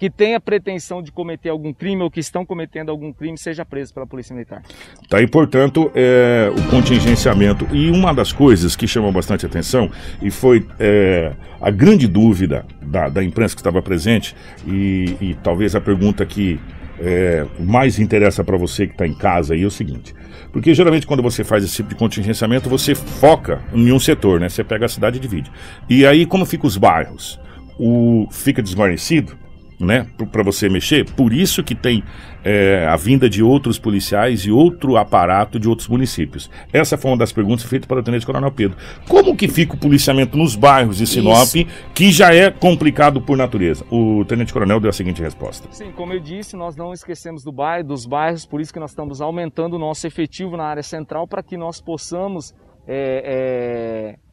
[0.00, 3.92] que tenha pretensão de cometer algum crime ou que estão cometendo algum crime seja preso
[3.92, 4.62] pela Polícia Militar.
[5.10, 7.68] Tá aí, portanto, é, o contingenciamento.
[7.70, 9.90] E uma das coisas que chamou bastante atenção
[10.22, 14.34] e foi é, a grande dúvida da, da imprensa que estava presente
[14.66, 16.58] e, e talvez a pergunta que
[16.98, 20.14] é, mais interessa para você que está em casa aí é o seguinte.
[20.50, 24.48] Porque geralmente quando você faz esse tipo de contingenciamento, você foca em um setor, né?
[24.48, 25.52] Você pega a cidade e divide.
[25.90, 27.38] E aí, como fica os bairros?
[27.78, 29.38] O, fica desguarnecido,
[29.80, 31.10] né, para você mexer.
[31.12, 32.04] Por isso que tem
[32.44, 36.50] é, a vinda de outros policiais e outro aparato de outros municípios.
[36.72, 38.76] Essa foi uma das perguntas feitas para o Tenente Coronel Pedro.
[39.08, 41.66] Como que fica o policiamento nos bairros de Sinop, isso.
[41.94, 43.84] que já é complicado por natureza?
[43.90, 45.68] O Tenente Coronel deu a seguinte resposta.
[45.72, 48.90] Sim, como eu disse, nós não esquecemos do bairro, dos bairros, por isso que nós
[48.90, 52.54] estamos aumentando o nosso efetivo na área central para que nós possamos
[52.86, 54.29] é, é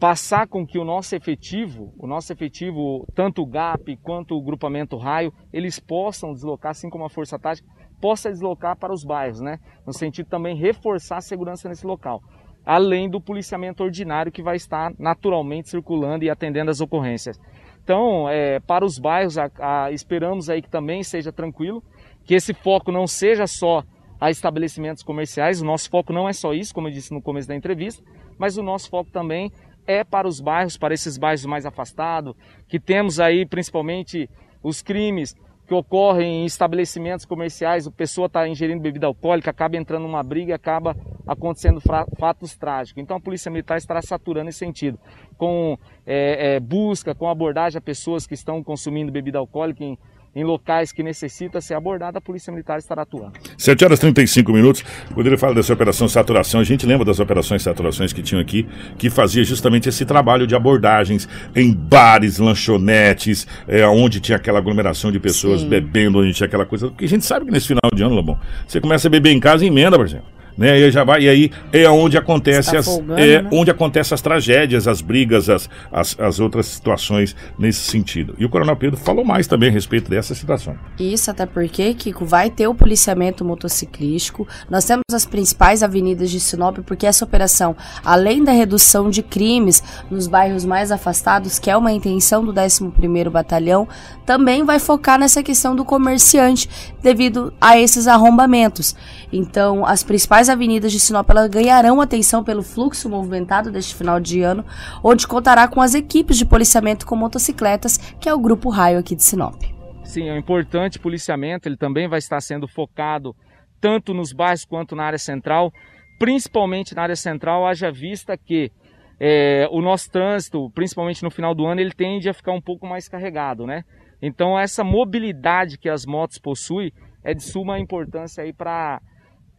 [0.00, 4.96] passar com que o nosso efetivo, o nosso efetivo, tanto o GAP quanto o grupamento
[4.96, 7.68] raio, eles possam deslocar, assim como a Força Tática,
[8.00, 9.58] possa deslocar para os bairros, né?
[9.86, 12.22] No sentido também reforçar a segurança nesse local.
[12.64, 17.38] Além do policiamento ordinário que vai estar naturalmente circulando e atendendo as ocorrências.
[17.84, 21.82] Então, é, para os bairros, a, a, esperamos aí que também seja tranquilo,
[22.24, 23.84] que esse foco não seja só
[24.18, 27.48] a estabelecimentos comerciais, o nosso foco não é só isso, como eu disse no começo
[27.48, 28.02] da entrevista,
[28.38, 29.50] mas o nosso foco também
[29.90, 32.34] é para os bairros, para esses bairros mais afastados,
[32.68, 34.28] que temos aí principalmente
[34.62, 35.34] os crimes
[35.70, 40.50] que ocorrem em estabelecimentos comerciais, a pessoa está ingerindo bebida alcoólica, acaba entrando numa briga
[40.50, 41.80] e acaba acontecendo
[42.18, 43.00] fatos trágicos.
[43.00, 44.98] Então a Polícia Militar estará saturando esse sentido,
[45.38, 49.96] com é, é, busca, com abordagem a pessoas que estão consumindo bebida alcoólica em
[50.34, 53.32] em locais que necessita ser abordada, a Polícia Militar estará atuando.
[53.58, 54.84] 7 horas e 35 minutos.
[55.12, 58.66] Quando ele fala dessa operação saturação, a gente lembra das operações saturações que tinham aqui,
[58.96, 65.10] que fazia justamente esse trabalho de abordagens em bares, lanchonetes, é, onde tinha aquela aglomeração
[65.10, 65.68] de pessoas Sim.
[65.68, 66.88] bebendo, onde tinha aquela coisa.
[66.88, 69.40] Porque a gente sabe que nesse final de ano, Lobão, você começa a beber em
[69.40, 70.78] casa e emenda, por exemplo né?
[70.78, 73.48] E aí já vai, e aí é onde acontece as, folgando, é né?
[73.50, 78.34] onde acontece as tragédias, as brigas, as, as, as, outras situações nesse sentido.
[78.38, 80.76] E o Coronel Pedro falou mais também a respeito dessa situação.
[80.98, 84.46] Isso, até porque, Kiko, vai ter o policiamento motociclístico.
[84.68, 89.82] Nós temos as principais avenidas de Sinop, porque essa operação, além da redução de crimes
[90.10, 93.88] nos bairros mais afastados, que é uma intenção do 11º Batalhão,
[94.26, 96.68] também vai focar nessa questão do comerciante
[97.02, 98.94] devido a esses arrombamentos.
[99.32, 104.64] Então, as principais avenidas de Sinop ganharão atenção pelo fluxo movimentado deste final de ano,
[105.02, 109.14] onde contará com as equipes de policiamento com motocicletas, que é o Grupo Raio aqui
[109.14, 109.62] de Sinop.
[110.04, 113.34] Sim, é um importante policiamento, ele também vai estar sendo focado
[113.80, 115.72] tanto nos bairros quanto na área central,
[116.18, 118.70] principalmente na área central, haja vista que
[119.18, 122.86] é, o nosso trânsito, principalmente no final do ano, ele tende a ficar um pouco
[122.86, 123.84] mais carregado, né?
[124.20, 126.92] Então essa mobilidade que as motos possuem
[127.22, 129.00] é de suma importância aí para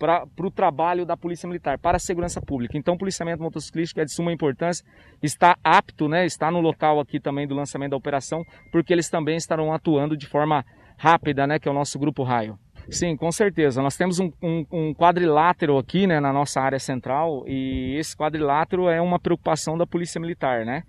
[0.02, 2.76] para o trabalho da Polícia Militar, para a segurança pública.
[2.76, 4.84] Então, o policiamento motociclístico é de suma importância,
[5.22, 9.38] está apto, né, está no local aqui também do lançamento da operação, porque eles também
[9.38, 10.66] estarão atuando de forma
[10.98, 12.58] rápida, né, que é o nosso grupo raio.
[12.90, 13.80] Sim, com certeza.
[13.80, 18.90] Nós temos um, um, um, quadrilátero aqui né, na nossa área central e esse quadrilátero
[18.90, 20.66] é uma preocupação da Polícia Militar.
[20.66, 20.82] Né?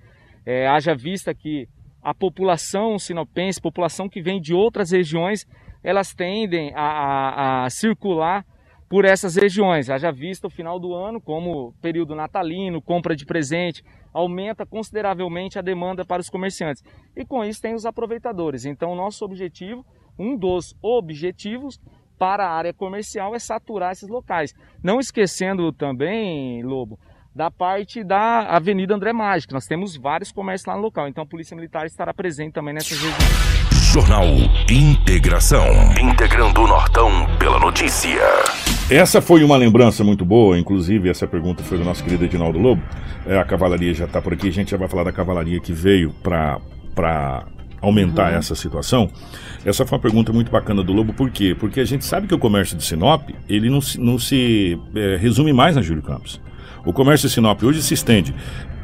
[0.47, 1.69] É, haja vista que
[2.03, 5.47] a população sinopense, população que vem de outras regiões,
[5.85, 8.43] elas tendem a, a, a circular
[8.93, 9.89] por essas regiões.
[9.89, 13.83] Haja visto o final do ano, como período natalino, compra de presente,
[14.13, 16.85] aumenta consideravelmente a demanda para os comerciantes.
[17.17, 18.67] E com isso tem os aproveitadores.
[18.67, 19.83] Então, nosso objetivo,
[20.19, 21.81] um dos objetivos
[22.19, 24.53] para a área comercial é saturar esses locais.
[24.85, 27.01] Não esquecendo também, Lobo,
[27.35, 29.55] da parte da Avenida André Mágico.
[29.55, 32.91] Nós temos vários comércios lá no local, então a Polícia Militar estará presente também nessas
[32.91, 33.63] regiões.
[33.93, 34.25] Jornal
[34.71, 35.67] Integração.
[36.01, 38.21] Integrando o Nortão pela notícia.
[38.91, 42.83] Essa foi uma lembrança muito boa, inclusive essa pergunta foi do nosso querido Edinaldo Lobo.
[43.27, 45.73] É, a cavalaria já está por aqui, a gente já vai falar da cavalaria que
[45.73, 47.47] veio para
[47.81, 48.39] aumentar uhum.
[48.39, 49.11] essa situação.
[49.65, 51.55] Essa foi uma pergunta muito bacana do Lobo, por quê?
[51.59, 55.53] Porque a gente sabe que o comércio de Sinop, ele não, não se é, resume
[55.53, 56.41] mais na Júlio Campos.
[56.85, 58.35] O comércio de Sinop hoje se estende.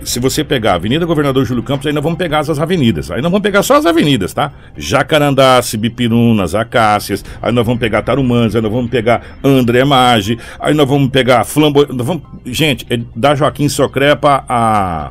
[0.03, 3.11] Se você pegar a Avenida Governador Júlio Campos, nós vamos pegar as avenidas.
[3.11, 4.53] Aí nós vamos pegar só as avenidas, tá?
[4.77, 10.73] Jacarandá, Bipirunas, Acácias, aí nós vamos pegar Tarumãs, aí nós vamos pegar André Maggi, aí
[10.73, 11.85] nós vamos pegar Flambo...
[11.91, 12.23] Vamos...
[12.45, 15.11] Gente, é da Joaquim Socrepa a,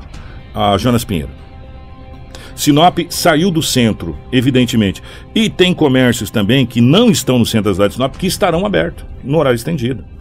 [0.56, 1.30] a Jonas Pinheiro.
[2.56, 5.04] Sinop saiu do centro, evidentemente.
[5.36, 8.66] E tem comércios também que não estão no centro da cidade de Sinop que estarão
[8.66, 10.17] abertos no horário estendido.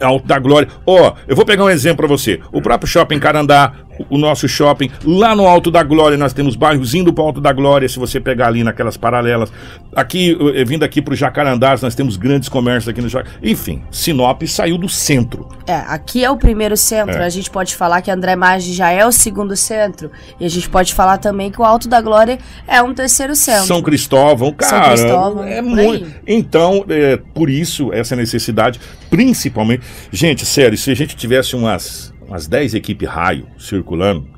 [0.00, 0.68] Alto da Glória.
[0.86, 2.40] Ó, oh, eu vou pegar um exemplo para você.
[2.52, 3.72] O próprio Shopping Carandá,
[4.08, 7.40] o nosso shopping, lá no Alto da Glória, nós temos bairros indo para o Alto
[7.40, 9.52] da Glória, se você pegar ali naquelas paralelas.
[9.94, 13.38] Aqui, eh, vindo aqui para o Jacarandás, nós temos grandes comércios aqui no Jacarandás.
[13.42, 15.48] Enfim, Sinop saiu do centro.
[15.66, 17.16] É, aqui é o primeiro centro.
[17.16, 17.24] É.
[17.24, 20.10] A gente pode falar que André Maggi já é o segundo centro.
[20.38, 23.66] E a gente pode falar também que o Alto da Glória é um terceiro centro.
[23.66, 24.70] São Cristóvão, cara.
[24.70, 26.12] São Cristóvão, é muito.
[26.26, 28.80] Então, é, por isso, essa necessidade,
[29.10, 29.82] principalmente.
[30.10, 34.28] Gente, sério, se a gente tivesse umas umas 10 equipes raio circulando,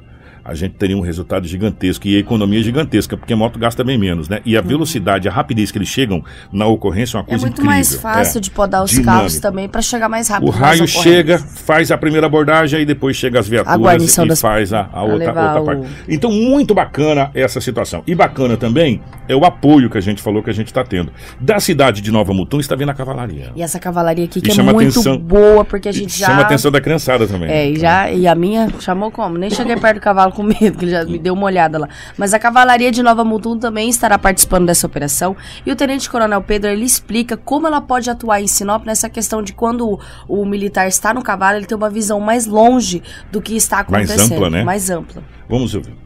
[0.46, 3.98] a gente teria um resultado gigantesco e a economia gigantesca, porque a moto gasta bem
[3.98, 4.40] menos, né?
[4.44, 4.66] E a uhum.
[4.66, 7.70] velocidade, a rapidez que eles chegam na ocorrência é uma é coisa incrível.
[7.70, 8.02] É muito incrível.
[8.02, 8.40] mais fácil é.
[8.40, 9.12] de podar os Dinâmico.
[9.12, 10.48] carros também para chegar mais rápido.
[10.48, 14.40] O raio chega, faz a primeira abordagem e depois chega as viaturas e das...
[14.40, 15.82] faz a, a outra, outra parte.
[15.82, 15.86] O...
[16.08, 18.04] Então, muito bacana essa situação.
[18.06, 21.12] E bacana também é o apoio que a gente falou que a gente está tendo.
[21.40, 23.50] Da cidade de Nova Mutum está vindo a cavalaria.
[23.56, 26.26] E essa cavalaria aqui que é muito atenção, boa, porque a gente já...
[26.26, 27.50] Chama a atenção da criançada também.
[27.50, 29.36] É, e, já, e a minha chamou como?
[29.36, 31.88] Nem cheguei perto do cavalo com medo, que ele já me deu uma olhada lá.
[32.18, 35.34] Mas a Cavalaria de Nova Mutum também estará participando dessa operação.
[35.64, 39.42] E o Tenente Coronel Pedro ele explica como ela pode atuar em Sinop nessa questão
[39.42, 43.40] de quando o, o militar está no cavalo, ele tem uma visão mais longe do
[43.40, 44.18] que está acontecendo.
[44.18, 44.64] Mais ampla, né?
[44.64, 45.24] Mais ampla.
[45.48, 45.96] Vamos ouvir.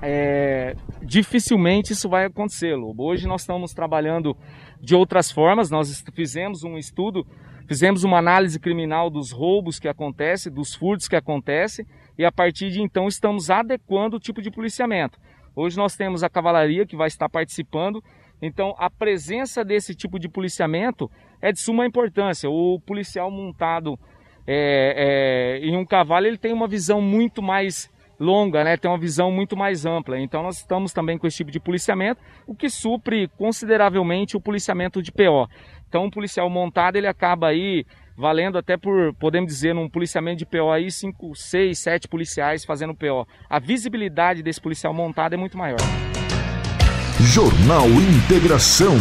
[0.00, 3.04] É, dificilmente isso vai acontecer, Lobo.
[3.04, 4.36] Hoje nós estamos trabalhando
[4.80, 5.70] de outras formas.
[5.70, 7.26] Nós fizemos um estudo,
[7.66, 11.84] fizemos uma análise criminal dos roubos que acontecem, dos furtos que acontecem
[12.18, 15.18] e a partir de então estamos adequando o tipo de policiamento.
[15.54, 18.02] Hoje nós temos a cavalaria que vai estar participando,
[18.40, 21.10] então a presença desse tipo de policiamento
[21.40, 22.48] é de suma importância.
[22.48, 23.98] O policial montado
[24.46, 28.76] é, é, em um cavalo ele tem uma visão muito mais longa, né?
[28.76, 30.18] tem uma visão muito mais ampla.
[30.18, 35.02] Então nós estamos também com esse tipo de policiamento, o que supre consideravelmente o policiamento
[35.02, 35.48] de PO.
[35.88, 37.84] Então o policial montado ele acaba aí
[38.16, 42.94] valendo até por, podemos dizer, num policiamento de PO aí, 5, 6, 7 policiais fazendo
[42.94, 43.26] PO.
[43.48, 45.80] A visibilidade desse policial montado é muito maior.
[47.20, 48.96] Jornal Integração.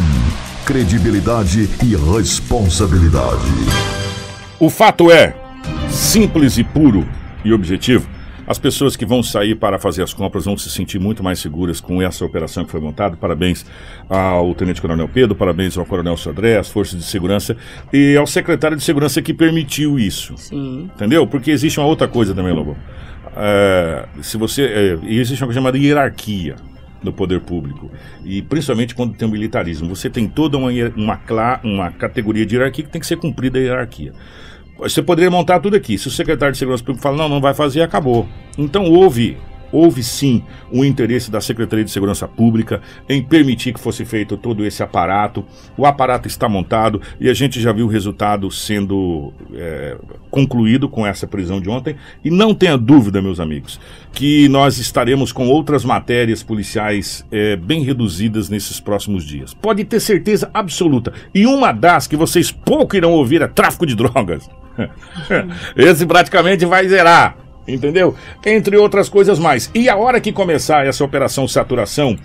[0.66, 3.42] Credibilidade e responsabilidade.
[4.60, 5.36] O fato é
[5.90, 7.08] simples e puro
[7.44, 8.08] e objetivo
[8.52, 11.80] as pessoas que vão sair para fazer as compras vão se sentir muito mais seguras
[11.80, 13.16] com essa operação que foi montada.
[13.16, 13.66] Parabéns
[14.10, 17.56] ao Tenente Coronel Pedro, parabéns ao Coronel Sodré, às forças de segurança
[17.94, 20.38] e ao secretário de segurança que permitiu isso.
[20.38, 20.90] Sim.
[20.94, 21.26] Entendeu?
[21.26, 22.76] Porque existe uma outra coisa também, Lobo.
[23.36, 24.64] É, se você.
[24.64, 26.56] É, existe uma coisa chamada hierarquia
[27.02, 27.90] do poder público.
[28.24, 29.88] E principalmente quando tem o militarismo.
[29.96, 33.62] Você tem toda uma, uma, uma categoria de hierarquia que tem que ser cumprida a
[33.62, 34.14] hierarquia.
[34.82, 35.98] Você poderia montar tudo aqui.
[35.98, 38.28] Se o secretário de Segurança Pública fala, não, não vai fazer, acabou.
[38.58, 39.38] Então houve
[39.72, 44.66] houve sim um interesse da Secretaria de Segurança Pública em permitir que fosse feito todo
[44.66, 45.46] esse aparato.
[45.78, 49.98] O aparato está montado e a gente já viu o resultado sendo é,
[50.30, 51.96] concluído com essa prisão de ontem.
[52.24, 53.80] E não tenha dúvida, meus amigos,
[54.14, 59.54] que nós estaremos com outras matérias policiais é, bem reduzidas nesses próximos dias.
[59.54, 61.14] Pode ter certeza absoluta.
[61.34, 64.50] E uma das que vocês pouco irão ouvir é tráfico de drogas.
[65.76, 67.36] Esse praticamente vai zerar.
[67.74, 68.16] Entendeu?
[68.46, 69.70] Entre outras coisas mais.
[69.74, 72.18] E a hora que começar essa operação saturação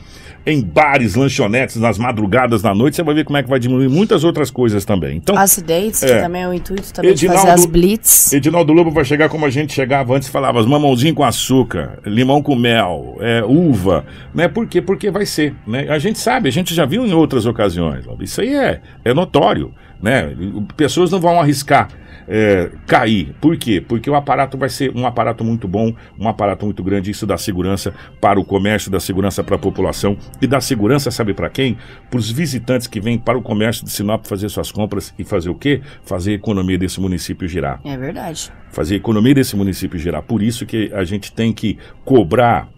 [0.47, 3.89] em bares, lanchonetes, nas madrugadas, na noite, você vai ver como é que vai diminuir
[3.89, 5.17] muitas outras coisas também.
[5.17, 6.07] Então, Acidentes, é.
[6.07, 8.33] que também é o intuito também Edinaldo- de fazer as blitz.
[8.33, 12.41] Edinaldo Lobo vai chegar como a gente chegava antes, falava as mamãozinho com açúcar, limão
[12.41, 14.47] com mel, é, uva, né?
[14.47, 14.81] Por quê?
[14.81, 15.89] Porque vai ser, né?
[15.89, 18.23] A gente sabe, a gente já viu em outras ocasiões, Lobo.
[18.23, 20.35] isso aí é, é notório, né?
[20.77, 21.89] Pessoas não vão arriscar
[22.29, 23.35] é, cair.
[23.41, 23.81] Por quê?
[23.81, 27.39] Porque o aparato vai ser um aparato muito bom, um aparato muito grande, isso dá
[27.39, 31.77] segurança para o comércio, dá segurança para a população e dá segurança, sabe para quem?
[32.11, 35.49] Para os visitantes que vêm para o comércio de Sinop fazer suas compras e fazer
[35.49, 35.81] o quê?
[36.05, 38.51] Fazer a economia desse município girar É verdade.
[38.71, 40.23] fazer a economia desse município girar.
[40.23, 42.69] Por isso que a gente tem que cobrar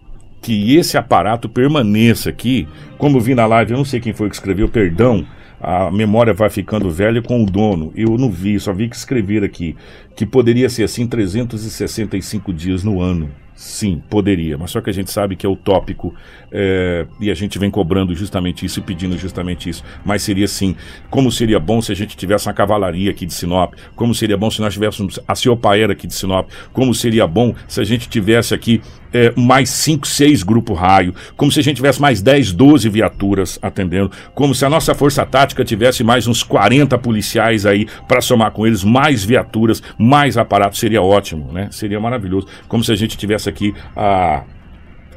[0.41, 2.67] que esse aparato permaneça aqui.
[2.97, 5.25] Como vi na live, eu não sei quem foi que escreveu, perdão,
[5.61, 7.91] a memória vai ficando velha com o dono.
[7.95, 9.75] Eu não vi, só vi que escrever aqui
[10.15, 13.29] que poderia ser assim 365 dias no ano.
[13.59, 16.15] Sim, poderia, mas só que a gente sabe que é utópico
[16.49, 19.83] é, e a gente vem cobrando justamente isso e pedindo justamente isso.
[20.05, 20.77] Mas seria sim,
[21.09, 24.49] como seria bom se a gente tivesse uma cavalaria aqui de Sinop, como seria bom
[24.49, 28.53] se nós tivéssemos a Ciopaera aqui de Sinop, como seria bom se a gente tivesse
[28.53, 28.81] aqui
[29.13, 33.59] é, mais 5, 6 grupo raio, como se a gente tivesse mais 10, 12 viaturas
[33.61, 38.51] atendendo, como se a nossa força tática tivesse mais uns 40 policiais aí para somar
[38.51, 41.67] com eles, mais viaturas, mais aparatos, seria ótimo, né?
[41.71, 42.47] Seria maravilhoso.
[42.67, 44.43] Como se a gente tivesse aqui a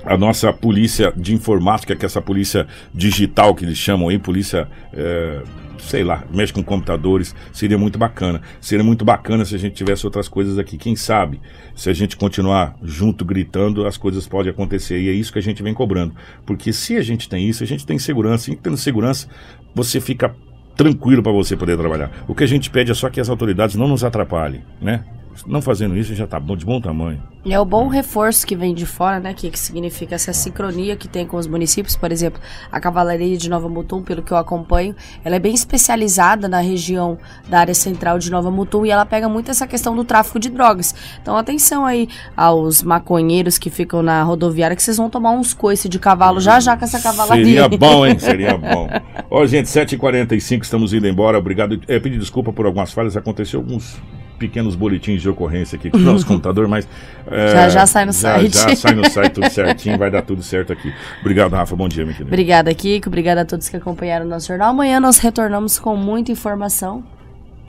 [0.05, 4.69] a nossa polícia de informática, que é essa polícia digital que eles chamam aí, polícia,
[4.93, 5.43] é,
[5.79, 8.41] sei lá, mexe com computadores, seria muito bacana.
[8.61, 10.77] Seria muito bacana se a gente tivesse outras coisas aqui.
[10.77, 11.41] Quem sabe,
[11.75, 14.99] se a gente continuar junto gritando, as coisas podem acontecer.
[15.01, 16.15] E é isso que a gente vem cobrando.
[16.45, 18.51] Porque se a gente tem isso, a gente tem segurança.
[18.51, 19.29] E tendo segurança,
[19.75, 20.35] você fica
[20.77, 22.11] tranquilo para você poder trabalhar.
[22.27, 25.05] O que a gente pede é só que as autoridades não nos atrapalhem, né?
[25.47, 27.23] Não fazendo isso já tá bom, de bom tamanho.
[27.45, 29.35] É o bom reforço que vem de fora, né?
[29.35, 31.97] Que, que significa essa sincronia que tem com os municípios.
[31.97, 36.47] Por exemplo, a Cavalaria de Nova Mutum, pelo que eu acompanho, ela é bem especializada
[36.47, 37.19] na região
[37.49, 40.51] da área central de Nova Mutum e ela pega muito essa questão do tráfico de
[40.51, 40.95] drogas.
[41.21, 45.91] Então, atenção aí aos maconheiros que ficam na rodoviária, que vocês vão tomar uns coices
[45.91, 47.45] de cavalo já já com essa cavalaria.
[47.45, 48.19] Seria bom, hein?
[48.21, 48.89] Seria bom.
[49.29, 51.39] Ó, gente, 7h45, estamos indo embora.
[51.39, 51.81] Obrigado.
[51.89, 53.17] É, pedir desculpa por algumas falhas.
[53.17, 54.01] Aconteceu alguns
[54.43, 56.89] pequenos boletins de ocorrência aqui com o nosso computador, mas.
[57.31, 58.57] é, Já, já sai no site.
[58.57, 60.93] Já sai no site tudo certinho, vai dar tudo certo aqui.
[61.21, 61.77] Obrigado, Rafa.
[61.77, 62.29] Bom dia, meu querido.
[62.29, 63.09] Obrigada, Kiko.
[63.09, 64.71] Obrigada a todos que acompanharam o nosso jornal.
[64.71, 67.05] Amanhã nós retornamos com muita informação.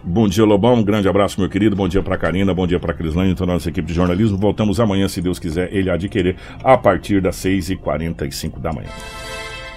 [0.03, 0.73] Bom dia, Lobão.
[0.73, 1.75] Um grande abraço, meu querido.
[1.75, 4.37] Bom dia pra Karina, bom dia pra Crislane e toda a nossa equipe de jornalismo.
[4.37, 8.89] Voltamos amanhã, se Deus quiser, ele há de querer, a partir das 6h45 da manhã.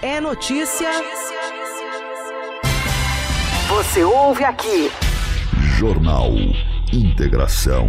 [0.02, 0.88] É notícia.
[3.68, 4.90] Você ouve aqui.
[5.78, 6.30] Jornal
[6.96, 7.88] Integração.